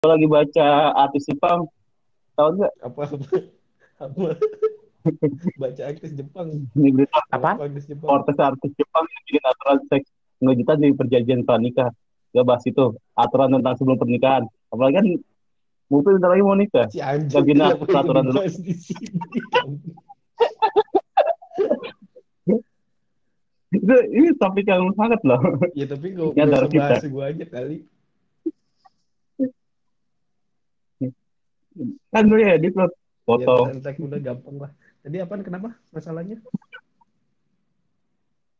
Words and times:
lagi 0.00 0.24
baca 0.24 0.68
artis 0.96 1.28
Jepang, 1.28 1.68
tahu 2.32 2.48
nggak? 2.56 2.72
Apa 2.80 3.00
apa? 3.04 3.36
Apa? 4.00 4.28
Baca 5.60 5.82
artis 5.84 6.16
Jepang. 6.16 6.48
Ini 6.72 6.88
berita? 6.88 7.20
Apa 7.28 7.60
artis 7.60 7.84
Jepang? 7.84 8.08
artis 8.08 8.36
artis 8.40 8.72
Jepang 8.80 9.04
yang 9.04 9.22
bikin 9.28 9.44
aturan 9.44 9.78
seks 9.92 10.08
ngejuta 10.40 10.72
di 10.80 10.96
perjanjian 10.96 11.44
pranikah. 11.44 11.92
Gak 12.32 12.46
bahas 12.48 12.64
itu 12.64 12.96
aturan 13.12 13.52
tentang 13.52 13.74
sebelum 13.76 13.98
pernikahan. 13.98 14.48
Apalagi 14.72 14.94
kan 14.96 15.06
mungkin 15.90 16.10
bentar 16.16 16.30
lagi 16.32 16.44
mau 16.46 16.56
nikah. 16.56 16.86
Si 16.88 17.02
anjing. 17.02 17.36
Nah, 17.36 17.44
kenapa 17.44 17.84
peraturan 17.84 18.24
dulu. 18.24 18.40
dibahas 18.40 18.56
di 18.56 18.72
sini? 18.72 19.04
Itu 23.70 23.94
ini 24.10 24.34
topik 24.34 24.66
yang 24.66 24.90
sangat 24.96 25.20
loh. 25.22 25.38
ya 25.78 25.86
tapi 25.86 26.10
gue 26.10 26.34
Ya, 26.34 26.42
gak 26.42 26.50
dari 26.50 26.58
usah 26.58 26.72
kita. 26.72 26.82
bahas 26.88 27.04
gue 27.04 27.22
aja 27.22 27.44
kali. 27.46 27.76
Kan 32.10 32.24
ya 32.34 32.58
edit 32.58 32.74
loh. 32.74 32.90
Foto. 33.22 33.70
Ya, 33.70 33.94
udah 33.94 34.20
gampang 34.20 34.56
lah. 34.58 34.70
Tadi 35.00 35.16
apaan 35.22 35.42
kenapa 35.46 35.76
masalahnya? 35.94 36.42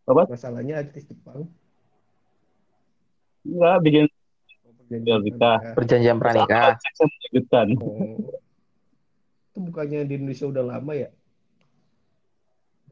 Apa? 0.06 0.30
Masalahnya 0.30 0.82
artis 0.82 1.06
Jepang. 1.06 1.50
Enggak, 3.44 3.76
bikin 3.82 4.04
Oh, 4.90 5.74
perjanjian 5.78 6.18
pernikaah. 6.18 6.74
Perjanjian 6.74 7.06
mengejutkan. 7.06 7.66
Oh. 7.78 8.18
Itu 9.54 9.58
bukannya 9.62 10.02
di 10.02 10.18
Indonesia 10.18 10.50
udah 10.50 10.64
lama 10.66 10.92
ya? 10.98 11.08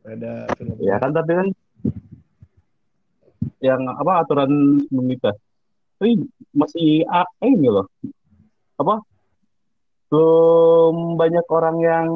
Ada 0.07 0.47
film. 0.55 0.79
Ya 0.79 0.97
kan 1.03 1.11
tapi 1.11 1.33
kan 1.35 1.49
yang 3.59 3.83
apa 3.91 4.23
aturan 4.23 4.79
menikah. 4.95 5.35
Tapi 5.99 6.23
masih 6.55 7.03
ah, 7.11 7.27
eh, 7.43 7.51
ini 7.51 7.67
loh. 7.67 7.91
Apa? 8.79 9.03
Belum 10.09 11.21
banyak 11.21 11.47
orang 11.53 11.77
yang 11.85 12.07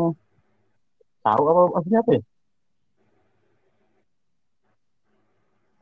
tahu 1.21 1.45
apa 1.45 1.63
maksudnya 1.77 2.01
apa 2.01 2.11
ya? 2.17 2.23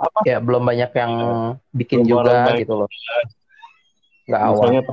Apa? 0.01 0.19
Ya 0.27 0.39
belum 0.43 0.62
banyak 0.65 0.91
yang 0.97 1.12
bikin 1.71 2.03
Belum 2.03 2.11
juga 2.25 2.57
gitu 2.59 2.75
loh. 2.75 2.89
Nggak 4.27 4.43
awal. 4.43 4.55
Misalnya 4.59 4.81
apa? 4.83 4.93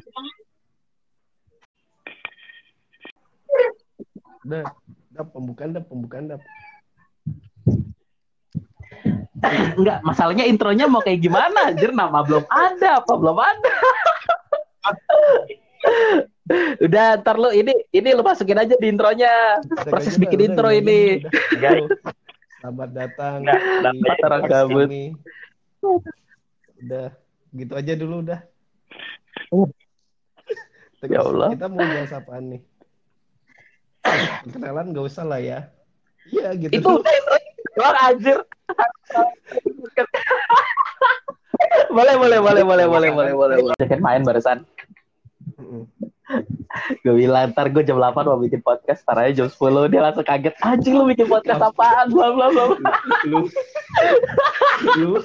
Udah, 4.47 4.63
udah 5.11 5.25
pembukaan 5.33 5.69
dah, 5.73 5.83
pembukaan 5.83 6.25
dah. 6.31 6.39
Enggak, 9.77 10.01
masalahnya 10.05 10.45
intronya 10.45 10.85
mau 10.89 11.01
kayak 11.01 11.21
gimana? 11.21 11.73
Anjir, 11.73 11.93
nama 11.93 12.21
belum 12.21 12.45
ada, 12.47 13.01
apa 13.01 13.13
belum 13.17 13.37
ada. 13.37 13.73
Udah, 16.85 17.19
ntar 17.19 17.35
lu 17.35 17.51
ini 17.51 17.73
ini 17.91 18.09
lu 18.15 18.23
masukin 18.23 18.59
aja 18.59 18.75
di 18.79 18.87
intronya. 18.87 19.59
Udah, 19.67 19.83
Proses 19.91 20.15
kayak 20.15 20.21
bikin 20.27 20.39
gitu, 20.39 20.47
intro 20.53 20.69
udah, 20.71 20.79
ini. 20.79 21.01
udah. 21.21 21.59
Guys. 21.59 21.91
Selamat 22.57 22.89
datang 22.95 23.35
dapat 23.45 24.17
orang 24.23 24.43
podcast 24.43 24.49
gabut. 24.49 24.89
Udah, 26.81 27.07
gitu 27.53 27.73
aja 27.75 27.93
dulu 27.99 28.15
udah. 28.23 28.39
Oh. 29.53 29.67
Terus 31.03 31.11
Ya 31.13 31.21
Allah. 31.21 31.49
Kita 31.53 31.67
mau 31.69 31.83
bahas 31.83 32.13
apaan 32.15 32.43
nih? 32.55 32.61
Perkenalan 34.47 34.95
gak 34.95 35.05
usah 35.05 35.25
lah 35.27 35.39
ya. 35.43 35.59
Iya 36.31 36.55
gitu. 36.57 36.71
Itu 36.73 36.89
dulu. 36.97 37.03
doang 37.77 37.97
anjir. 38.01 38.39
boleh, 41.93 42.15
boleh, 42.17 42.39
boleh, 42.41 42.63
boleh, 42.65 42.87
boleh, 42.87 43.09
boleh, 43.13 43.33
boleh, 43.35 43.57
boleh. 43.61 43.97
Main 44.01 44.23
barusan. 44.25 44.65
Gue 47.01 47.13
bilang, 47.17 47.49
ntar 47.49 47.71
gue 47.73 47.81
jam 47.81 47.97
8 47.97 48.13
mau 48.13 48.37
bikin 48.37 48.61
podcast, 48.61 49.01
ntar 49.01 49.25
aja 49.25 49.43
jam 49.43 49.49
10. 49.49 49.89
Dia 49.89 50.01
langsung 50.05 50.27
kaget, 50.27 50.53
anjing 50.61 50.93
lu 50.93 51.09
bikin 51.09 51.25
podcast 51.25 51.63
apaan, 51.63 52.13
bla 52.13 52.29
bla 52.35 52.47
bla. 52.53 52.63
bla." 52.77 52.91
lu 53.25 53.39
lu 55.01 55.17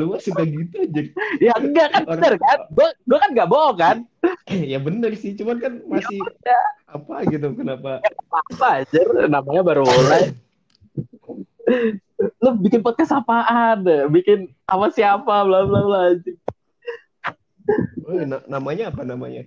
lu 0.00 0.06
suka 0.18 0.42
gitu 0.42 0.74
aja. 0.82 1.02
Ya 1.38 1.52
enggak 1.54 1.94
kan, 1.94 2.02
bener 2.08 2.34
kan? 2.40 2.58
Gue 2.74 2.88
gue 3.06 3.18
kan 3.20 3.30
gak 3.30 3.48
bohong 3.48 3.78
kan? 3.78 3.96
ya 4.50 4.82
bener 4.82 5.14
sih, 5.14 5.38
cuman 5.38 5.62
kan 5.62 5.72
masih 5.86 6.18
apa 6.90 7.14
gitu 7.30 7.46
kenapa? 7.54 8.02
Apa 8.50 8.82
aja, 8.82 9.00
namanya 9.30 9.62
baru 9.62 9.86
mulai. 9.86 10.34
lu 12.42 12.50
bikin 12.58 12.82
podcast 12.82 13.14
apaan? 13.14 13.86
Bikin 14.10 14.50
sama 14.66 14.90
siapa, 14.90 15.46
bla 15.46 15.62
bla 15.62 15.80
bla. 15.84 16.00
anjing. 16.16 16.38
Oh, 18.06 18.14
na- 18.22 18.46
namanya 18.46 18.94
apa 18.94 19.02
namanya? 19.02 19.46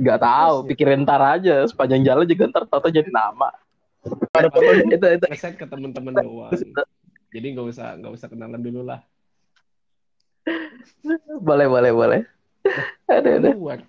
Gak 0.00 0.20
tahu, 0.22 0.54
pikirin 0.66 1.06
ntar 1.06 1.22
aja. 1.22 1.62
Sepanjang 1.68 2.02
jalan 2.02 2.26
juga 2.26 2.50
ntar 2.50 2.64
tau 2.66 2.90
jadi 2.90 3.10
nama. 3.10 3.50
itu 4.04 5.06
itu 5.16 5.26
Ngeset 5.30 5.54
ke 5.56 5.64
teman-teman 5.64 6.12
doang. 6.20 6.52
Jadi 7.34 7.46
nggak 7.56 7.66
usah 7.66 7.96
nggak 7.98 8.12
usah 8.14 8.26
kenalan 8.28 8.60
dulu 8.60 8.84
lah. 8.84 9.00
boleh 11.40 11.66
boleh 11.66 11.90
boleh. 11.90 12.20
Ada 13.08 13.40
ada 13.40 13.50
Keluar 13.56 13.80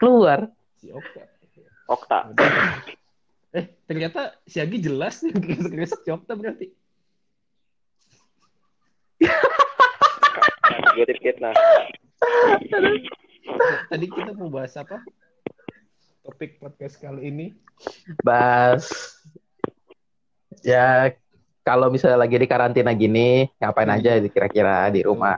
keluar. 0.00 0.40
si 0.76 0.92
Okta. 0.92 1.22
Okta. 1.88 2.18
Eh 3.54 3.72
ternyata 3.88 4.36
si 4.44 4.60
Agi 4.60 4.80
jelas 4.80 5.24
nih 5.24 5.32
kresek 5.72 6.04
si 6.04 6.10
Okta 6.12 6.36
berarti. 6.36 6.68
gue 10.94 11.06
dikit 11.10 11.42
nah 11.42 11.54
Tadi 13.90 14.06
kita 14.08 14.32
mau 14.36 14.48
bahas 14.48 14.74
apa? 14.76 15.00
Topik 16.24 16.56
podcast 16.56 16.96
kali 16.96 17.28
ini. 17.28 17.46
Bas. 18.24 18.88
Ya 20.64 21.12
kalau 21.64 21.92
misalnya 21.92 22.24
lagi 22.24 22.40
di 22.40 22.48
karantina 22.48 22.92
gini, 22.96 23.48
ngapain 23.60 23.92
aja 23.92 24.20
kira-kira 24.24 24.88
di 24.88 25.04
rumah? 25.04 25.36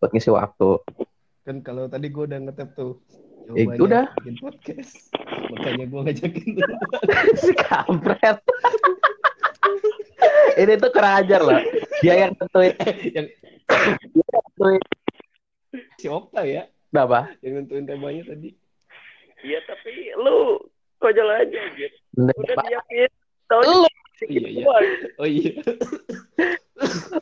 Buat 0.00 0.10
ngisi 0.12 0.30
waktu. 0.32 0.70
Kan 1.48 1.64
kalau 1.64 1.88
tadi 1.88 2.12
gue 2.12 2.24
udah 2.28 2.38
ngetep 2.44 2.68
tuh. 2.76 3.00
Eh, 3.56 3.64
jawabannya 3.64 3.84
udah. 3.88 4.04
Bikin 4.20 4.36
podcast. 4.44 4.92
Makanya 5.48 5.84
gue 5.88 6.00
ngajakin 6.04 6.48
si 7.40 7.52
kampret. 7.56 8.38
Ini 10.60 10.72
tuh 10.76 10.90
kurang 10.92 11.14
ajar 11.24 11.40
loh. 11.40 11.60
Dia 12.04 12.28
yang 12.28 12.32
tentuin. 12.36 12.76
yang 13.16 13.26
Dia 14.12 14.26
yang 14.28 14.44
tentuin. 14.52 14.82
Si 15.96 16.06
Okta 16.06 16.42
ya. 16.42 16.66
Apa? 16.90 17.32
Yang 17.40 17.52
nentuin 17.60 17.84
temanya 17.84 18.22
tadi. 18.26 18.50
iya 19.38 19.62
tapi 19.64 20.10
lu 20.18 20.58
kojol 20.98 21.30
aja 21.30 21.60
gitu 21.72 21.94
udah 22.18 22.56
diakin 22.58 23.10
tau 23.46 23.62
Lu, 23.62 23.86
Iya, 24.18 24.50
iya. 24.50 24.66
Oh 25.14 25.28
iya. 25.30 25.54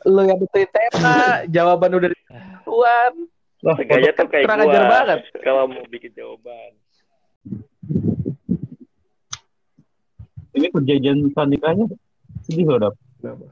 lu 0.03 0.21
yang 0.23 0.41
tentuin 0.41 0.65
tema, 0.67 1.45
jawaban 1.45 1.93
udah 1.93 2.09
ditentuan. 2.09 3.13
Wah, 3.61 3.77
Gaya 3.77 4.09
tuh 4.13 4.25
kayak 4.25 4.49
Kurang 4.49 4.65
ajar 4.65 4.83
banget. 4.87 5.19
kalau 5.45 5.69
mau 5.69 5.85
bikin 5.87 6.09
jawaban 6.13 6.73
ini 10.53 10.67
perjanjian 10.67 11.29
pranikahnya 11.31 11.85
sedih 12.41 12.65
loh, 12.65 12.77
Dap. 12.81 12.93
Kenapa? 13.21 13.45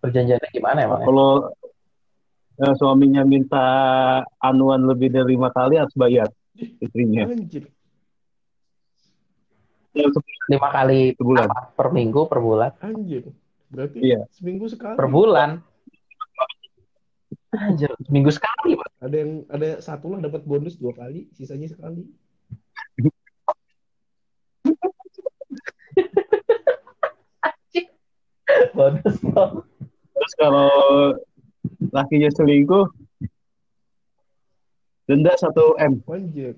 Perjanjiannya 0.00 0.48
gimana 0.50 0.78
emang? 0.84 1.00
Kalau 1.04 1.30
eh, 2.56 2.74
suaminya 2.76 3.22
minta 3.24 3.64
anuan 4.40 4.80
lebih 4.84 5.12
dari 5.12 5.36
lima 5.36 5.52
kali 5.52 5.76
harus 5.76 5.94
bayar 5.94 6.28
istrinya. 6.56 7.28
Anjir. 7.28 7.68
Ya, 9.90 10.06
Lima 10.46 10.70
kali 10.70 11.18
Sebulan. 11.18 11.50
apa? 11.50 11.74
Per 11.74 11.88
minggu, 11.90 12.30
per 12.30 12.38
bulan? 12.38 12.70
Anjir. 12.80 13.26
Berarti 13.70 14.02
Iya. 14.02 14.26
seminggu 14.34 14.66
sekali. 14.66 14.98
Per 14.98 15.06
bulan? 15.06 15.62
Anjir, 17.50 17.90
seminggu 18.06 18.30
sekali, 18.30 18.78
Pak. 18.78 18.88
Ada 19.02 19.16
yang 19.18 19.32
ada 19.50 19.68
satu 19.82 20.14
lah 20.14 20.22
dapat 20.22 20.46
bonus 20.46 20.78
dua 20.78 20.94
kali, 20.94 21.26
sisanya 21.34 21.66
sekali. 21.66 22.06
Bonus 28.74 29.16
dong. 29.22 29.62
Terus 30.30 30.46
kalau 30.46 30.70
lakinya 31.90 32.30
selingkuh, 32.30 32.86
denda 35.10 35.34
1 35.34 35.50
M. 35.82 35.98
Anjir. 36.06 36.54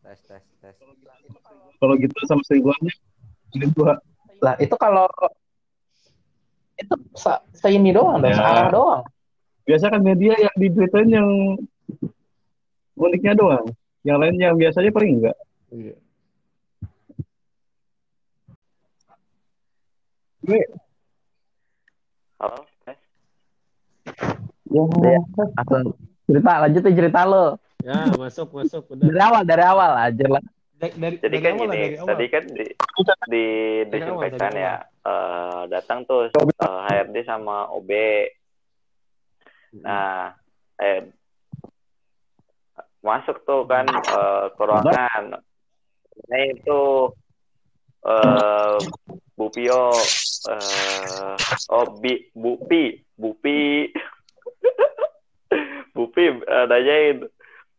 tes 0.00 0.20
tes 0.24 0.40
tes 0.64 0.76
Kalau 1.76 1.94
gitu 2.00 2.16
sama 2.24 2.40
selingkuhannya, 2.48 2.96
selingkuh. 3.52 3.92
Lah, 4.40 4.56
itu 4.56 4.72
kalau 4.80 5.04
itu 6.80 6.96
se, 7.12 7.32
se 7.52 7.68
ini 7.68 7.92
doang, 7.92 8.24
dong, 8.24 8.32
Ya. 8.32 8.40
searah 8.40 8.68
doang. 8.72 9.04
Biasa 9.68 9.92
kan 9.92 10.00
media 10.00 10.32
yang 10.32 10.54
diberitain 10.56 11.12
yang 11.12 11.28
uniknya 12.96 13.36
doang. 13.36 13.68
Yang 14.00 14.16
lain 14.16 14.36
yang 14.40 14.54
biasanya 14.56 14.88
paling 14.88 15.20
enggak. 15.20 15.36
Iya. 15.68 15.94
Gue 20.40 20.64
halo 22.42 22.58
tes 22.82 22.98
Ya, 24.72 25.20
langsung 25.54 25.94
cerita 26.24 26.52
lanjutin 26.64 26.96
cerita 26.96 27.20
lo. 27.28 27.60
Ya, 27.84 28.08
masuk, 28.16 28.56
masuk. 28.56 28.88
Udah. 28.88 29.04
Dari 29.04 29.20
awal, 29.20 29.42
dari 29.44 29.64
awal 29.68 29.92
aja 30.00 30.26
lah. 30.32 30.42
Dari, 30.80 30.96
dari, 30.96 31.16
Jadi 31.20 31.28
dari 31.28 31.44
kan 31.44 31.52
awal 31.60 31.68
dari 31.68 31.86
awal. 32.00 32.08
tadi 32.08 32.26
kan 32.32 32.44
di, 32.48 32.66
di 33.28 33.44
disinfektan 33.92 34.48
dari 34.48 34.64
ya, 34.64 34.74
eh, 34.80 35.60
datang 35.68 36.08
tuh 36.08 36.32
eh, 36.32 36.80
HRD 36.88 37.16
sama 37.28 37.68
OB. 37.68 37.90
Nah, 39.84 40.32
eh, 40.80 41.04
masuk 43.04 43.44
tuh 43.44 43.68
kan 43.68 43.84
eh, 43.92 44.46
ke 44.56 44.62
ruangan. 44.64 45.36
Nah 46.32 46.42
itu 46.48 46.80
eh 48.08 48.76
Bu 49.42 49.50
Pio, 49.50 49.90
eh, 50.54 51.34
oh 51.74 51.98
Bi, 51.98 52.30
Bu 52.30 52.62
Pi, 52.62 52.94
Bu 53.18 53.34
Pi, 53.42 53.90
Bu 55.98 56.06
Pi 56.14 56.30
eh, 56.30 56.66
nanyain, 56.70 57.26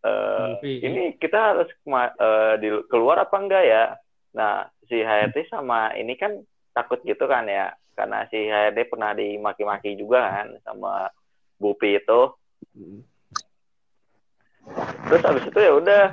eh, 0.04 0.44
Bu 0.44 0.54
Pi. 0.60 0.84
ini 0.84 1.16
kita 1.16 1.56
harus 1.56 1.72
eh, 1.72 2.54
di, 2.60 2.68
keluar 2.92 3.24
apa 3.24 3.40
enggak 3.40 3.64
ya? 3.64 3.96
Nah 4.36 4.68
si 4.92 5.00
HRD 5.00 5.48
sama 5.48 5.96
ini 5.96 6.20
kan 6.20 6.36
takut 6.76 7.00
gitu 7.08 7.32
kan 7.32 7.48
ya, 7.48 7.72
karena 7.96 8.28
si 8.28 8.44
HRD 8.44 8.92
pernah 8.92 9.16
dimaki-maki 9.16 9.96
juga 9.96 10.44
kan 10.44 10.60
sama 10.68 11.08
Bu 11.56 11.80
Pi 11.80 11.96
itu. 11.96 12.22
Terus 15.04 15.24
habis 15.28 15.44
itu 15.48 15.60
ya 15.60 15.72
udah. 15.76 16.04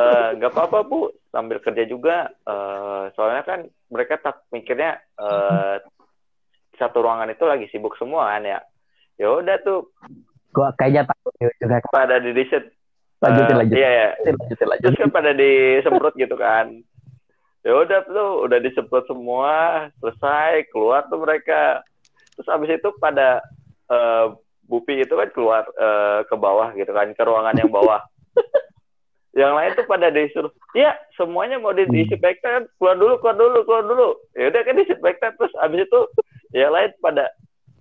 Eh, 0.00 0.28
nggak 0.40 0.52
apa-apa 0.52 0.78
bu. 0.88 1.12
Sambil 1.30 1.60
kerja 1.60 1.84
juga. 1.84 2.32
Eh, 2.46 3.02
soalnya 3.14 3.42
kan 3.44 3.60
mereka 3.92 4.16
tak 4.20 4.44
mikirnya 4.50 4.98
eh, 5.20 5.76
satu 6.80 7.04
ruangan 7.04 7.28
itu 7.28 7.44
lagi 7.44 7.68
sibuk 7.68 7.94
semua 8.00 8.32
kan 8.36 8.42
ya. 8.46 8.60
Ya 9.20 9.28
udah 9.36 9.56
tuh. 9.60 9.92
Gua 10.50 10.72
kayaknya 10.74 11.06
takut 11.06 11.32
juga. 11.38 11.78
pada 11.94 12.18
di 12.18 12.34
riset 12.34 12.74
Lanjutin, 13.20 13.56
lanjutin. 13.60 13.84
iya 13.84 13.90
ya 13.92 14.08
Lanjutin, 14.32 14.64
lanjutin, 14.64 14.80
terus 14.80 14.96
kan 14.96 15.10
pada 15.12 15.30
disemprot 15.36 16.14
gitu 16.16 16.36
kan. 16.40 16.66
Ya 17.60 17.72
udah 17.76 18.00
tuh 18.08 18.48
udah 18.48 18.58
disemprot 18.64 19.04
semua 19.04 19.52
selesai 20.00 20.64
keluar 20.72 21.04
tuh 21.12 21.20
mereka. 21.20 21.84
Terus 22.32 22.48
habis 22.48 22.72
itu 22.72 22.88
pada 22.96 23.44
eh, 23.92 24.26
Bupi 24.70 25.02
itu 25.02 25.18
kan 25.18 25.28
keluar 25.34 25.66
eh, 25.74 26.22
ke 26.30 26.34
bawah 26.38 26.70
gitu 26.78 26.94
kan 26.94 27.10
ke 27.10 27.22
ruangan 27.26 27.58
yang 27.58 27.74
bawah. 27.74 27.98
Yang 29.30 29.52
lain 29.54 29.70
tuh 29.78 29.86
pada 29.86 30.10
disuruh 30.10 30.50
ya 30.74 30.90
semuanya 31.14 31.62
mau 31.62 31.70
di 31.70 31.86
disinfektan 31.86 32.66
keluar 32.82 32.98
dulu 32.98 33.14
keluar 33.22 33.36
dulu 33.38 33.58
keluar 33.62 33.84
dulu. 33.86 34.08
Ya 34.34 34.50
udah 34.50 34.62
kan 34.66 34.74
disinfektan 34.74 35.38
terus 35.38 35.54
habis 35.62 35.86
itu 35.86 36.00
yang 36.50 36.74
lain 36.74 36.90
pada 36.98 37.30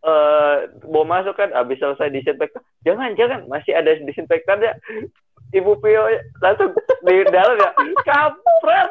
eh 0.06 0.70
mau 0.94 1.02
masuk 1.02 1.34
kan 1.34 1.50
habis 1.58 1.82
selesai 1.82 2.14
disinfektan 2.14 2.62
jangan 2.86 3.18
jangan 3.18 3.50
masih 3.50 3.74
ada 3.74 3.98
disinfektan 3.98 4.62
ya. 4.62 4.78
Ibu 5.50 5.82
Pio 5.82 6.06
langsung 6.46 6.70
di 7.02 7.26
dalam 7.34 7.58
ya 7.58 7.70
kampret 8.06 8.90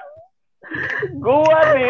gua 1.22 1.60
di 1.78 1.86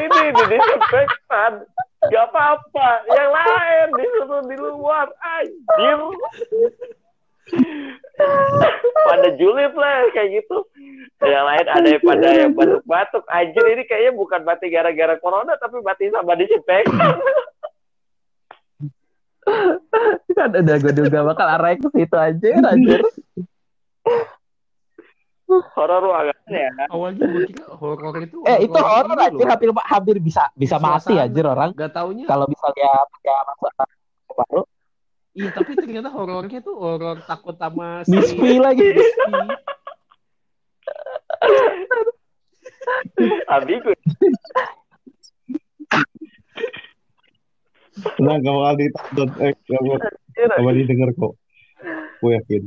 ini 0.00 0.20
di 0.32 0.44
disinfektan 0.56 1.68
gak 2.06 2.24
apa-apa. 2.30 2.88
Yang 3.10 3.30
lain 3.34 3.86
disuruh 3.98 4.42
di 4.46 4.56
luar. 4.56 5.06
Anjir. 5.18 5.98
Pada 9.08 9.28
julid 9.34 9.72
lah 9.74 10.06
kayak 10.14 10.42
gitu. 10.42 10.56
Yang 11.24 11.44
lain 11.48 11.66
ada 11.66 11.88
yang 11.88 12.04
pada 12.06 12.28
yang 12.30 12.52
batuk-batuk. 12.54 13.24
Anjir 13.26 13.64
ini 13.74 13.82
kayaknya 13.88 14.12
bukan 14.14 14.40
mati 14.46 14.70
gara-gara 14.70 15.18
corona 15.18 15.58
tapi 15.58 15.82
mati 15.82 16.12
sama 16.14 16.38
disinfektan 16.38 17.18
kan 20.36 20.50
udah 20.54 20.76
gue 20.78 20.92
duga 20.94 21.18
bakal 21.24 21.46
arahnya 21.48 21.88
ke 21.88 21.88
situ 22.04 22.16
aja 22.16 22.48
anjir. 22.70 23.02
Horor 25.78 26.00
ruangan 26.02 26.36
ya 26.50 26.70
Awalnya 26.90 27.24
gue 27.24 27.42
kira 27.46 27.66
horor 27.72 28.14
itu. 28.18 28.36
Eh 28.42 28.66
itu 28.66 28.74
horor 28.74 29.14
loh. 29.14 29.46
hampir 29.46 29.70
hampir 29.86 30.16
bisa 30.18 30.50
bisa 30.52 30.76
mati 30.76 31.14
Suasana. 31.14 31.24
anjir 31.24 31.44
orang 31.46 31.70
Gak 31.72 31.94
taunya. 31.94 32.26
kalau 32.26 32.46
misalnya 32.46 32.88
pakai 33.08 33.32
masa 33.46 33.84
baru 34.28 34.62
Iya, 35.32 35.54
tapi 35.54 35.70
ternyata 35.72 36.10
horornya 36.10 36.58
tuh 36.58 36.74
horor 36.74 37.22
takut 37.22 37.54
sama 37.54 38.02
si 38.02 38.10
Mispi 38.10 38.58
lagi. 38.58 38.82
Mispi. 38.90 39.32
ambigu 43.48 43.92
Nah, 48.18 48.38
gak 48.38 48.54
bakal 48.54 48.74
ditonton, 48.78 49.28
eh, 49.42 49.52
gak 49.60 49.80
bakal, 49.82 50.10
gak 50.32 50.48
bakal 50.54 50.72
didengar 50.72 51.10
kok. 51.12 51.32
Gue 52.18 52.30
yakin. 52.34 52.62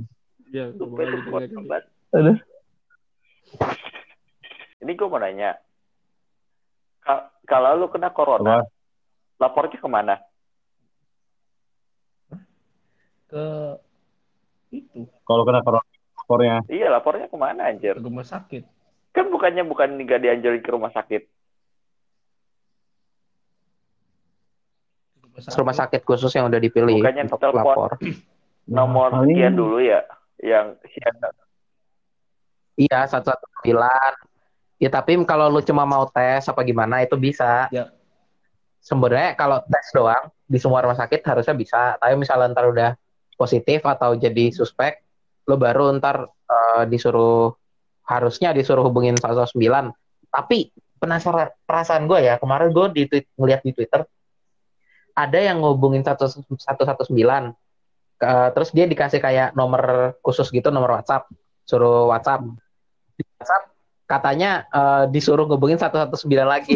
Ya, 0.51 0.65
gua 0.75 0.87
bakal 0.91 1.07
didengerin. 1.07 1.83
Aduh. 2.11 2.37
Ini 4.79 4.91
gue 4.91 5.07
mau 5.07 5.17
nanya 5.17 5.57
Ka- 6.99 7.33
kalau 7.43 7.75
lu 7.75 7.87
kena 7.87 8.09
corona 8.09 8.61
Apa? 8.61 8.69
lapornya 9.37 9.75
ke 9.75 9.87
mana 9.87 10.15
ke 13.25 13.43
itu 14.71 15.07
Kalau 15.23 15.43
kena 15.43 15.59
corona, 15.59 15.87
lapornya 16.15 16.55
iya 16.67 16.87
lapornya 16.87 17.25
ke 17.25 17.35
mana 17.35 17.67
anjir 17.67 17.95
ke 17.95 18.01
rumah 18.01 18.23
sakit. 18.23 18.63
kan 19.11 19.27
bukannya 19.27 19.63
bukan 19.63 19.99
nggak 19.99 20.19
dianjurin 20.19 20.61
ke 20.61 20.69
rumah 20.69 20.89
sakit 20.89 21.27
rumah 25.53 25.73
sakit 25.73 26.01
khusus 26.01 26.31
yang 26.31 26.47
udah 26.47 26.59
dipilih 26.59 26.99
Bukannya 26.99 27.23
untuk 27.25 27.39
telepon. 27.39 27.57
lapor. 27.57 27.91
nomor 28.67 29.09
paling- 29.09 29.31
sekian 29.31 29.53
dulu 29.53 29.77
ya 29.79 29.99
yang 30.37 30.75
siaga 30.85 31.33
Iya, 32.81 33.05
119. 33.05 33.77
Ya 34.81 34.89
tapi 34.89 35.13
kalau 35.29 35.53
lu 35.53 35.61
cuma 35.61 35.85
mau 35.85 36.09
tes 36.09 36.49
apa 36.49 36.61
gimana 36.65 37.05
itu 37.05 37.13
bisa. 37.13 37.69
Ya. 37.69 37.93
Sebenarnya 38.81 39.37
kalau 39.37 39.61
tes 39.61 39.93
doang 39.93 40.33
di 40.49 40.57
semua 40.57 40.81
rumah 40.81 40.97
sakit 40.97 41.21
harusnya 41.21 41.53
bisa. 41.53 41.81
Tapi 42.01 42.17
misalnya 42.17 42.49
ntar 42.57 42.65
udah 42.73 42.91
positif 43.37 43.85
atau 43.85 44.17
jadi 44.17 44.49
suspek, 44.49 45.05
lu 45.45 45.61
baru 45.61 45.93
ntar 46.01 46.25
eh, 46.25 46.83
disuruh 46.89 47.53
harusnya 48.09 48.49
disuruh 48.57 48.81
hubungin 48.89 49.13
119. 49.13 49.53
Tapi 50.33 50.73
penasaran 50.97 51.53
perasaan 51.65 52.09
gue 52.09 52.19
ya 52.25 52.37
kemarin 52.41 52.69
gue 52.73 52.85
di 52.93 53.01
tweet, 53.09 53.25
ngeliat 53.33 53.61
di 53.65 53.73
Twitter 53.73 54.05
ada 55.17 55.39
yang 55.41 55.57
ngehubungin 55.61 56.05
119 56.05 56.45
Eh, 58.21 58.49
terus 58.53 58.69
dia 58.69 58.85
dikasih 58.85 59.17
kayak 59.17 59.57
nomor 59.57 60.13
khusus 60.21 60.53
gitu 60.53 60.69
nomor 60.69 60.93
WhatsApp 60.93 61.25
suruh 61.65 62.05
WhatsApp 62.05 62.45
di 63.21 63.31
WhatsApp 63.37 63.63
katanya 64.09 64.67
eh, 64.67 65.03
disuruh 65.13 65.47
ngubungin 65.47 65.79
119 65.79 66.27
lagi. 66.43 66.75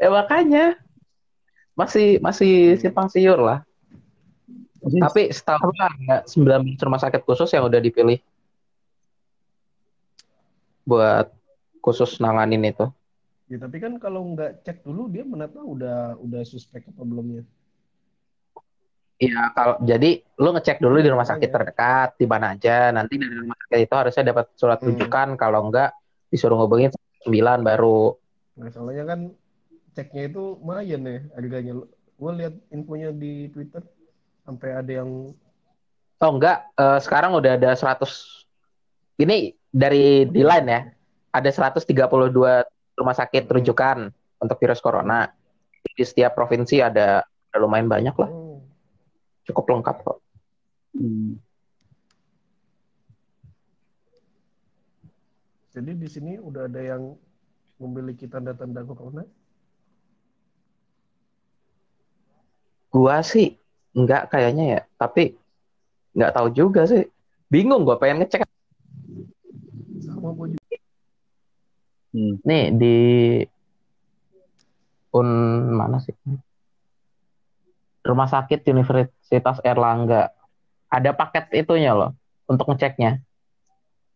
Ya 0.00 0.08
makanya 0.14 0.78
masih 1.74 2.22
masih 2.22 2.78
simpang 2.78 3.10
siur 3.10 3.38
lah. 3.38 3.60
Masih- 4.80 5.02
tapi 5.02 5.22
setahu 5.34 5.70
ada 5.76 6.22
19 6.28 6.78
rumah 6.80 7.00
sakit 7.02 7.26
khusus 7.26 7.50
yang 7.50 7.66
udah 7.66 7.80
dipilih. 7.82 8.22
Buat 10.86 11.32
khusus 11.80 12.20
nanganin 12.20 12.64
itu. 12.64 12.88
Ya, 13.48 13.60
tapi 13.60 13.76
kan 13.76 14.00
kalau 14.00 14.24
nggak 14.32 14.64
cek 14.64 14.84
dulu 14.84 15.12
dia 15.12 15.20
mana 15.20 15.44
tahu 15.44 15.76
udah 15.76 16.16
udah 16.16 16.42
suspek 16.48 16.88
apa 16.88 17.02
belumnya. 17.04 17.44
Iya, 19.14 19.54
kalau 19.54 19.78
jadi 19.78 20.10
lu 20.42 20.50
ngecek 20.50 20.82
dulu 20.82 20.98
di 20.98 21.06
rumah 21.06 21.22
sakit 21.22 21.46
Makanya. 21.46 21.54
terdekat 21.54 22.08
di 22.18 22.26
mana 22.26 22.46
aja. 22.58 22.90
Nanti 22.90 23.14
dari 23.14 23.34
rumah 23.38 23.54
sakit 23.54 23.78
itu 23.78 23.94
harusnya 23.94 24.24
dapat 24.26 24.46
surat 24.58 24.78
Hmm. 24.82 24.86
rujukan. 24.90 25.28
Kalau 25.38 25.60
enggak 25.70 25.94
disuruh 26.28 26.58
ngubungin 26.58 26.90
9 27.22 27.62
baru. 27.62 28.18
Nah, 28.58 28.68
soalnya 28.74 29.04
kan 29.06 29.20
ceknya 29.94 30.28
itu 30.28 30.58
lumayan 30.58 31.06
ya 31.06 31.18
harganya. 31.38 31.72
Gue 32.14 32.32
lihat 32.34 32.54
infonya 32.70 33.14
di 33.14 33.46
Twitter 33.50 33.82
sampai 34.42 34.70
ada 34.74 34.92
yang 34.92 35.30
Oh 36.18 36.30
enggak, 36.30 36.70
eh, 36.74 36.98
sekarang 36.98 37.36
udah 37.36 37.58
ada 37.58 37.70
100 37.74 38.46
ini 39.16 39.52
dari 39.68 40.24
di 40.24 40.42
line 40.42 40.66
ya. 40.66 40.80
Ada 41.30 41.50
132 41.50 42.64
rumah 42.94 43.14
sakit 43.14 43.44
rujukan 43.46 44.08
untuk 44.38 44.56
virus 44.58 44.78
corona. 44.78 45.30
Di 45.84 46.02
setiap 46.02 46.32
provinsi 46.32 46.80
ada, 46.80 47.22
ada 47.22 47.56
lumayan 47.58 47.86
banyak 47.86 48.14
lah. 48.14 48.30
oh, 48.30 48.43
Cukup 49.44 49.64
lengkap 49.70 49.96
kok. 50.04 50.18
Hmm. 50.94 51.36
jadi 55.74 55.90
di 55.90 56.06
sini 56.06 56.38
udah 56.38 56.70
ada 56.70 56.78
yang 56.78 57.18
memiliki 57.82 58.30
tanda-tanda 58.30 58.86
corona. 58.86 59.26
Gua 62.94 63.18
sih 63.26 63.58
enggak 63.90 64.30
kayaknya 64.30 64.64
ya, 64.78 64.80
tapi 64.94 65.34
enggak 66.14 66.30
tahu 66.30 66.48
juga 66.54 66.86
sih. 66.86 67.10
Bingung 67.50 67.82
gua 67.82 67.98
pengen 67.98 68.22
ngecek 68.22 68.46
Sama 69.98 70.30
gue 70.38 70.54
juga. 70.54 70.76
Hmm. 72.14 72.38
nih 72.46 72.64
di 72.78 72.96
un 75.10 75.28
mana 75.74 75.98
sih? 75.98 76.14
Rumah 78.04 78.28
sakit 78.28 78.68
Universitas 78.68 79.56
Erlangga. 79.64 80.28
Ada 80.92 81.16
paket 81.16 81.48
itunya 81.56 81.96
loh 81.96 82.12
untuk 82.44 82.68
ngeceknya. 82.68 83.24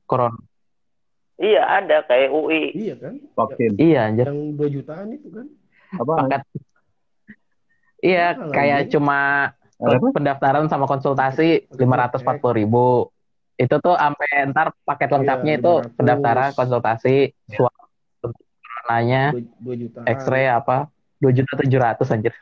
Corona. 0.04 0.36
Iya 1.38 1.62
ada 1.64 2.04
kayak 2.04 2.28
UI. 2.28 2.74
Iya 2.74 2.94
kan? 2.98 3.14
vaksin 3.32 3.72
Iya, 3.78 4.10
anjir. 4.10 4.26
Yang 4.28 4.40
2 4.58 4.68
jutaan 4.74 5.08
itu 5.14 5.28
kan? 5.32 5.46
apa 5.88 6.12
Paket. 6.20 6.42
Iya, 8.04 8.26
kayak 8.52 8.78
anjing. 8.84 8.92
cuma 8.98 9.18
Ada 9.78 9.96
apa? 9.96 10.06
pendaftaran 10.10 10.66
sama 10.66 10.90
konsultasi 10.90 11.70
lima 11.78 11.96
ratus 12.02 12.20
empat 12.26 12.42
puluh 12.42 12.54
ribu. 12.58 12.86
Itu 13.54 13.78
tuh 13.78 13.94
sampai 13.94 14.50
ntar 14.50 14.74
paket 14.82 15.08
lengkapnya 15.14 15.54
Iya, 15.56 15.62
itu 15.62 15.72
500. 15.82 15.96
pendaftaran, 15.98 16.50
konsultasi, 16.54 17.16
coronanya, 18.18 19.22
2, 19.34 19.74
jutaan. 19.78 20.04
X-ray 20.06 20.46
apa, 20.50 20.90
dua 21.18 21.30
juta 21.34 21.52
tujuh 21.58 21.78
ratus 21.78 22.06
anjir. 22.10 22.34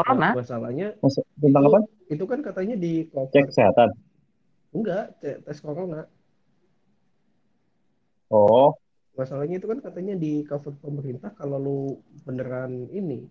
Corona? 0.00 0.28
Masalahnya 0.32 0.88
Mas- 0.98 1.26
tentang 1.36 1.64
apa 1.68 1.78
itu 2.08 2.24
kan 2.24 2.40
katanya 2.40 2.74
di 2.74 3.06
cek 3.06 3.12
cover. 3.12 3.44
kesehatan 3.52 3.88
Enggak, 4.70 5.04
ce- 5.18 5.40
tes 5.42 5.58
corona. 5.60 6.06
oh 8.30 8.72
Masalahnya 9.12 9.58
itu 9.58 9.66
kan 9.68 9.82
katanya 9.82 10.14
di 10.16 10.46
cover 10.46 10.72
pemerintah 10.78 11.34
kalau 11.34 11.58
lu 11.60 11.80
beneran 12.24 12.88
ini 12.88 13.28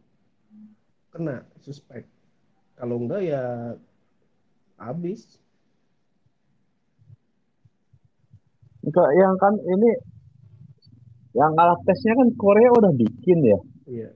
kena 1.09 1.41
suspek. 1.57 2.05
Kalau 2.77 3.01
enggak 3.01 3.25
ya 3.25 3.73
habis. 4.77 5.39
Enggak, 8.85 9.09
yang 9.17 9.33
kan 9.35 9.53
ini 9.57 9.91
yang 11.33 11.51
alat 11.57 11.79
tesnya 11.85 12.13
kan 12.15 12.29
Korea 12.35 12.69
udah 12.73 12.91
bikin 12.93 13.39
ya 13.41 13.59
Iya. 13.85 14.09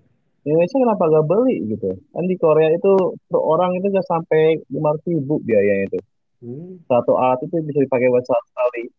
Indonesia 0.43 0.75
kenapa 0.75 1.03
gak 1.07 1.27
beli 1.27 1.55
gitu? 1.71 1.95
Kan 2.11 2.27
di 2.27 2.35
Korea 2.35 2.69
itu 2.75 3.15
per 3.31 3.39
orang 3.39 3.79
itu 3.79 3.87
gak 3.87 4.07
sampai 4.07 4.59
lima 4.67 4.91
ribu 5.07 5.39
biayanya 5.39 5.87
itu. 5.91 5.99
Hmm. 6.43 6.75
satu 6.91 7.15
alat 7.15 7.39
itu 7.47 7.55
bisa 7.63 7.79
dipakai 7.79 8.11
buat 8.11 8.27
satu 8.27 8.51
kali 8.51 8.91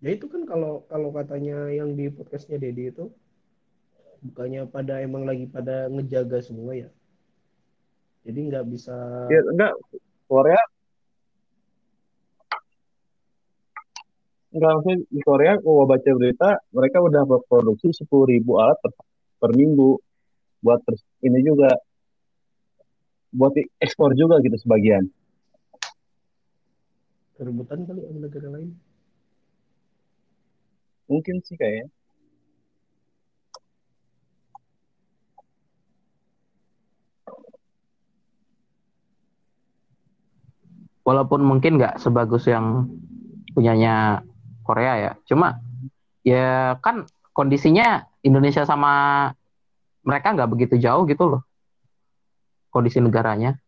Ya 0.00 0.16
itu 0.16 0.24
kan 0.24 0.48
kalau 0.48 0.88
kalau 0.88 1.12
katanya 1.12 1.68
yang 1.68 1.92
di 1.92 2.08
podcastnya 2.08 2.56
Dedi 2.56 2.88
itu 2.88 3.12
bukannya 4.22 4.64
pada 4.70 5.02
emang 5.02 5.26
lagi 5.26 5.50
pada 5.50 5.90
ngejaga 5.90 6.38
semua 6.38 6.72
ya. 6.78 6.88
Jadi 8.22 8.40
nggak 8.46 8.64
bisa 8.70 8.94
ya 9.26 9.42
enggak 9.42 9.74
Korea? 10.30 10.62
Enggak 14.54 14.70
maksudnya 14.78 14.98
di 15.10 15.20
Korea 15.26 15.52
gua 15.58 15.84
baca 15.84 16.10
berita 16.14 16.50
mereka 16.70 16.98
udah 17.02 17.22
berproduksi 17.26 17.90
sepuluh 17.90 18.30
ribu 18.30 18.62
alat 18.62 18.78
per, 18.78 18.94
per 19.42 19.50
minggu 19.50 19.98
buat 20.64 20.82
terus 20.82 21.02
ini 21.22 21.38
juga 21.46 21.70
buat 23.30 23.54
ekspor 23.78 24.16
juga 24.18 24.40
gitu 24.42 24.56
sebagian 24.58 25.06
kerebutan 27.38 27.86
kali 27.86 28.02
sama 28.02 28.18
negara 28.26 28.48
lain. 28.50 28.70
mungkin 31.06 31.40
sih 31.46 31.54
kayaknya 31.54 31.88
Walaupun 41.08 41.40
mungkin 41.40 41.80
nggak 41.80 41.96
sebagus 41.96 42.44
yang 42.52 42.84
punyanya 43.56 44.20
Korea 44.60 44.92
ya. 45.00 45.12
Cuma 45.24 45.56
ya 46.20 46.76
kan 46.84 47.08
kondisinya 47.32 48.04
Indonesia 48.20 48.68
sama 48.68 49.32
mereka 50.08 50.32
nggak 50.32 50.48
begitu 50.48 50.74
jauh 50.80 51.04
gitu 51.04 51.24
loh. 51.28 51.42
Kondisi 52.72 52.96
negaranya. 53.04 53.60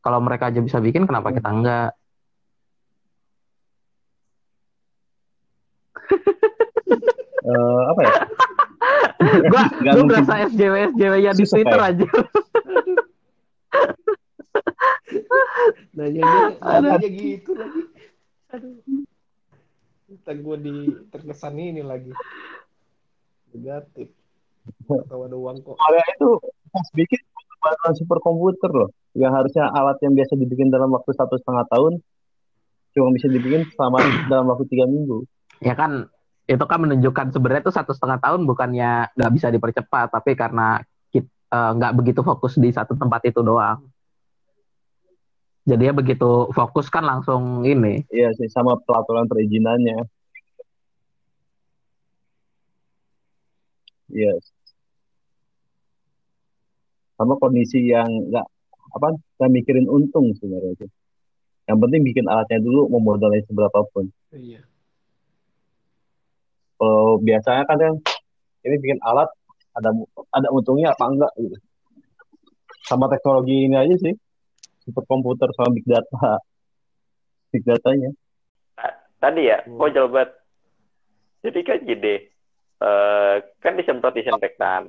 Kalau 0.00 0.22
mereka 0.22 0.48
aja 0.48 0.62
bisa 0.62 0.78
bikin, 0.78 1.04
kenapa 1.04 1.34
kita 1.34 1.50
enggak? 1.50 1.90
Eh, 7.40 7.80
apa 7.88 8.00
ya 8.04 8.12
gua 9.50 9.62
Nggak 9.80 9.94
gua 9.96 10.02
mungkin. 10.04 10.08
berasa 10.08 10.34
SJW 10.48 10.74
SJW 10.94 11.14
nya 11.18 11.32
di 11.32 11.44
Twitter 11.44 11.80
aja. 11.90 12.08
Nanya 15.96 16.24
nanya 16.60 17.08
gitu 17.08 17.50
lagi. 17.56 17.82
Aduh. 18.54 18.76
Gue 20.30 20.56
di 20.62 20.74
terkesan 21.10 21.58
ini 21.58 21.82
lagi. 21.82 22.10
Negatif. 23.50 24.19
Atau 24.90 25.18
ada 25.26 25.36
uang 25.36 25.56
kok. 25.62 25.76
Korea 25.78 26.06
itu 26.16 26.30
pas 26.70 26.88
bikin 26.94 27.20
bahan 27.60 27.92
superkomputer 27.98 28.70
loh 28.72 28.90
yang 29.12 29.36
harusnya 29.36 29.68
alat 29.68 30.00
yang 30.00 30.16
biasa 30.16 30.32
dibikin 30.38 30.72
dalam 30.72 30.88
waktu 30.96 31.12
satu 31.12 31.36
setengah 31.36 31.66
tahun 31.68 32.00
cuma 32.96 33.08
bisa 33.14 33.28
dibikin 33.28 33.68
selama 33.76 34.00
dalam 34.26 34.48
waktu 34.50 34.64
tiga 34.66 34.88
minggu 34.88 35.28
Ya 35.60 35.76
kan 35.76 36.08
itu 36.48 36.64
kan 36.66 36.78
menunjukkan 36.82 37.36
sebenarnya 37.36 37.62
itu 37.68 37.74
satu 37.76 37.92
setengah 37.94 38.18
tahun 38.18 38.48
bukannya 38.48 39.14
nggak 39.14 39.32
bisa 39.36 39.52
dipercepat, 39.52 40.10
tapi 40.10 40.34
karena 40.34 40.82
kita 41.12 41.76
nggak 41.76 41.92
begitu 41.94 42.24
fokus 42.24 42.56
di 42.56 42.72
satu 42.72 42.96
tempat 42.96 43.22
itu 43.28 43.44
doang. 43.44 43.86
Jadi 45.68 45.86
ya 45.86 45.92
begitu 45.94 46.48
fokus 46.50 46.88
kan 46.88 47.04
langsung 47.04 47.62
ini. 47.62 48.02
Iya 48.08 48.32
sih 48.34 48.48
sama 48.48 48.80
peraturan 48.82 49.28
perizinannya 49.28 50.00
Iya. 54.10 54.34
Sama 57.14 57.36
kondisi 57.36 57.84
yang 57.86 58.08
nggak 58.32 58.46
apa 58.90 59.06
nggak 59.38 59.50
mikirin 59.52 59.86
untung 59.86 60.34
sebenarnya 60.34 60.74
itu 60.74 60.86
yang 61.70 61.78
penting 61.78 62.02
bikin 62.02 62.26
alatnya 62.26 62.58
dulu 62.58 62.90
mau 62.90 62.98
modalnya 62.98 63.38
seberapa 63.46 63.86
pun 63.94 64.10
Iya. 64.34 64.66
kalau 66.74 67.22
biasanya 67.22 67.62
kan 67.70 67.78
yang 67.78 67.94
ini 68.66 68.76
bikin 68.82 68.98
alat 69.06 69.30
ada 69.78 69.94
ada 70.34 70.48
untungnya 70.50 70.90
apa 70.90 71.04
enggak 71.06 71.32
gitu. 71.38 71.54
Sama 72.82 73.06
teknologi 73.06 73.70
ini 73.70 73.76
aja 73.78 73.94
sih. 73.94 74.16
Superkomputer 74.82 75.46
sama 75.54 75.70
big 75.70 75.86
data. 75.86 76.42
Big 77.54 77.62
datanya. 77.62 78.10
Tadi 79.20 79.46
ya, 79.46 79.60
Hmm. 79.62 79.76
kok 79.76 79.92
jawaban. 79.92 80.28
Jadi 81.44 81.58
kan 81.62 81.78
gini, 81.84 82.14
eh, 82.80 83.34
kan 83.60 83.76
disemprot 83.76 84.16
disinfektan. 84.16 84.88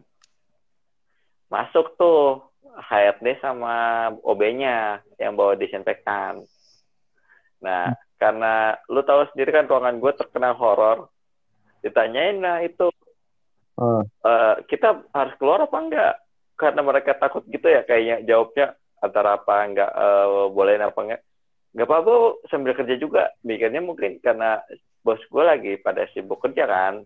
Masuk 1.52 2.00
tuh 2.00 2.48
HRD 2.72 3.44
sama 3.44 4.08
OB-nya 4.24 5.04
yang 5.20 5.36
bawa 5.36 5.60
disinfektan. 5.60 6.48
Nah, 7.60 7.92
karena 8.16 8.80
lu 8.88 9.04
tahu 9.04 9.28
sendiri 9.32 9.52
kan 9.52 9.68
ruangan 9.68 10.00
gue 10.00 10.12
terkenal 10.16 10.56
horor. 10.56 11.12
Ditanyain 11.84 12.38
nah 12.40 12.62
itu 12.64 12.88
Ah. 13.82 14.04
eh, 14.06 14.56
kita 14.70 15.10
harus 15.10 15.34
keluar 15.42 15.66
apa 15.66 15.78
enggak? 15.82 16.14
Karena 16.54 16.86
mereka 16.86 17.18
takut 17.18 17.42
gitu 17.50 17.66
ya 17.66 17.82
kayaknya 17.82 18.22
jawabnya 18.30 18.78
antara 19.02 19.42
apa 19.42 19.56
enggak 19.66 19.90
eh, 19.90 20.46
boleh 20.54 20.78
apa 20.78 21.00
enggak. 21.02 21.22
Enggak 21.74 21.88
apa-apa 21.88 22.14
sambil 22.54 22.78
kerja 22.78 22.96
juga. 23.02 23.34
Mikirnya 23.42 23.82
mungkin 23.82 24.22
karena 24.22 24.62
bos 25.02 25.18
gue 25.26 25.44
lagi 25.44 25.74
pada 25.82 26.06
sibuk 26.14 26.38
kerja 26.44 26.70
kan. 26.70 27.02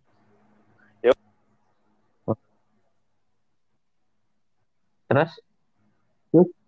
Terus? 5.15 5.31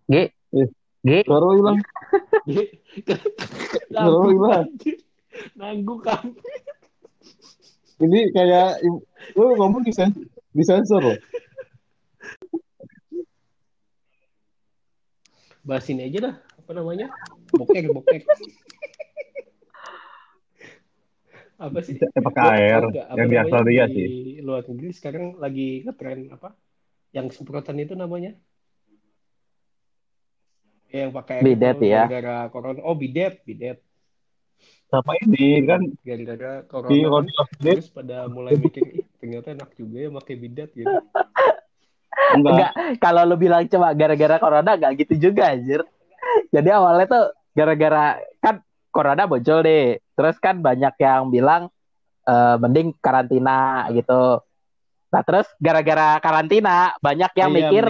G. 0.08 0.16
G 1.04 1.12
suara 1.28 1.44
lu 1.52 1.56
hilang 1.60 1.80
suara 3.92 4.08
lu 4.08 4.32
hilang 4.32 4.66
Nanggung 5.60 6.00
kan. 6.00 6.24
ini 8.00 8.32
kayak 8.32 8.80
lu 9.36 9.52
ngomong 9.60 9.84
disen 9.84 10.16
disensor 10.56 11.04
loh 11.04 11.20
Bahas 15.68 15.84
ini 15.92 16.08
aja 16.08 16.32
dah. 16.32 16.36
Apa 16.64 16.72
namanya? 16.80 17.12
Bokek, 17.52 17.92
bokek. 17.92 18.24
apa 21.60 21.80
sih? 21.84 22.00
Pakai 22.00 22.72
air 22.72 22.88
Enggak, 22.88 23.04
apa 23.12 23.20
yang 23.20 23.28
di 23.28 23.36
namanya, 23.36 23.44
Australia 23.44 23.84
di 23.84 23.92
sih 23.92 24.08
luar 24.40 24.64
negeri 24.64 24.90
sekarang 24.96 25.36
lagi 25.36 25.84
ngetren 25.84 26.32
apa? 26.32 26.56
Yang 27.18 27.42
semprotan 27.42 27.82
itu 27.82 27.98
namanya? 27.98 28.38
Yang 30.94 31.10
pakai 31.18 31.42
Bidet 31.42 31.78
ya. 31.82 32.06
Gara-gara 32.06 32.38
corona. 32.54 32.80
Oh, 32.86 32.94
bidet, 32.94 33.42
bidet. 33.42 33.82
sama 34.88 35.20
ini 35.20 35.68
kan 35.68 35.84
Gara-gara 36.00 36.64
corona. 36.64 36.96
kan, 36.96 37.28
di 37.60 37.76
terus 37.76 37.92
pada 37.92 38.32
mulai 38.32 38.56
mikir, 38.56 39.04
ternyata 39.20 39.52
enak 39.52 39.76
juga 39.76 39.98
ya 40.00 40.10
pakai 40.16 40.36
bidet 40.40 40.72
gitu. 40.72 40.88
enggak 42.40 42.52
enggak 42.56 42.72
kalau 43.04 43.28
lu 43.28 43.36
bilang 43.36 43.68
cuma 43.68 43.92
gara-gara 43.92 44.40
corona 44.40 44.80
enggak 44.80 44.96
gitu 45.04 45.28
juga 45.28 45.52
anjir. 45.52 45.84
Jadi 46.56 46.70
awalnya 46.72 47.04
tuh 47.04 47.26
gara-gara 47.52 48.16
kan 48.40 48.64
corona 48.88 49.28
muncul 49.28 49.60
deh. 49.60 50.00
Terus 50.16 50.40
kan 50.40 50.64
banyak 50.64 50.96
yang 51.04 51.36
bilang 51.36 51.68
eh, 52.24 52.56
mending 52.56 52.96
karantina 53.04 53.92
gitu. 53.92 54.40
Nah 55.08 55.22
terus 55.24 55.48
gara-gara 55.58 56.20
karantina 56.20 56.92
banyak 57.00 57.32
yang 57.34 57.50
Iya, 57.50 57.58
mikir 57.64 57.86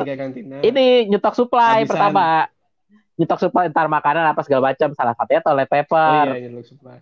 ini 0.62 0.86
nyetok 1.08 1.34
supply 1.34 1.82
Kehabisan. 1.82 1.90
pertama 1.90 2.26
nyetok 3.18 3.40
supply 3.42 3.66
entar 3.66 3.90
makanan 3.90 4.26
apa 4.28 4.42
segala 4.42 4.70
macam 4.70 4.94
salah 4.94 5.18
satunya 5.18 5.42
toilet 5.42 5.66
Oh 5.66 5.74
paper 5.74 6.26
iya, 6.30 6.38
iya, 6.38 6.62
supply. 6.62 6.98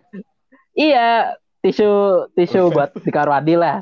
iya 0.72 1.08
tisu 1.60 1.90
tisu 2.32 2.60
buat 2.74 2.96
di 2.96 3.10
kamar 3.10 3.28
mandi 3.36 3.54
lah 3.54 3.76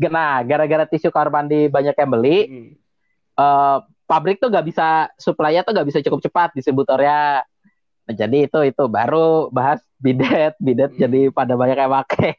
nah 0.00 0.40
gara-gara 0.40 0.88
tisu 0.88 1.12
kamar 1.12 1.28
mandi 1.30 1.68
banyak 1.68 1.92
yang 1.92 2.10
beli 2.10 2.38
Mm. 2.48 2.68
eh, 3.36 3.78
pabrik 4.04 4.36
tuh 4.36 4.48
nggak 4.48 4.64
bisa 4.64 4.88
supply-nya 5.16 5.60
tuh 5.60 5.72
nggak 5.72 5.88
bisa 5.88 5.98
cukup 6.00 6.20
cepat 6.20 6.48
distributornya 6.52 7.44
nah, 8.04 8.14
jadi 8.14 8.48
itu 8.48 8.58
itu 8.62 8.84
baru 8.86 9.48
bahas 9.48 9.80
bidet 9.96 10.56
bidet 10.56 10.92
Hmm. 10.92 11.00
jadi 11.00 11.20
pada 11.28 11.52
banyak 11.52 11.76
yang 11.76 11.92
pakai 11.94 12.32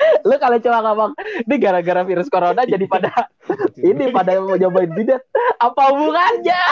lu 0.28 0.34
kalau 0.40 0.56
cuma 0.60 0.80
ngomong 0.84 1.12
ini 1.46 1.56
gara-gara 1.60 2.02
virus 2.04 2.32
corona 2.32 2.64
jadi 2.64 2.84
pada 2.88 3.28
ini 3.90 4.08
pada 4.12 4.40
mau 4.40 4.56
nyobain 4.56 4.90
bidet 4.92 5.22
apa 5.60 5.82
hubungannya 5.92 6.62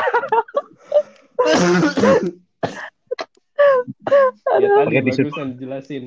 ya 4.59 4.69
tadi 4.83 4.99
bagusan 5.03 5.49
jelasin. 5.59 6.05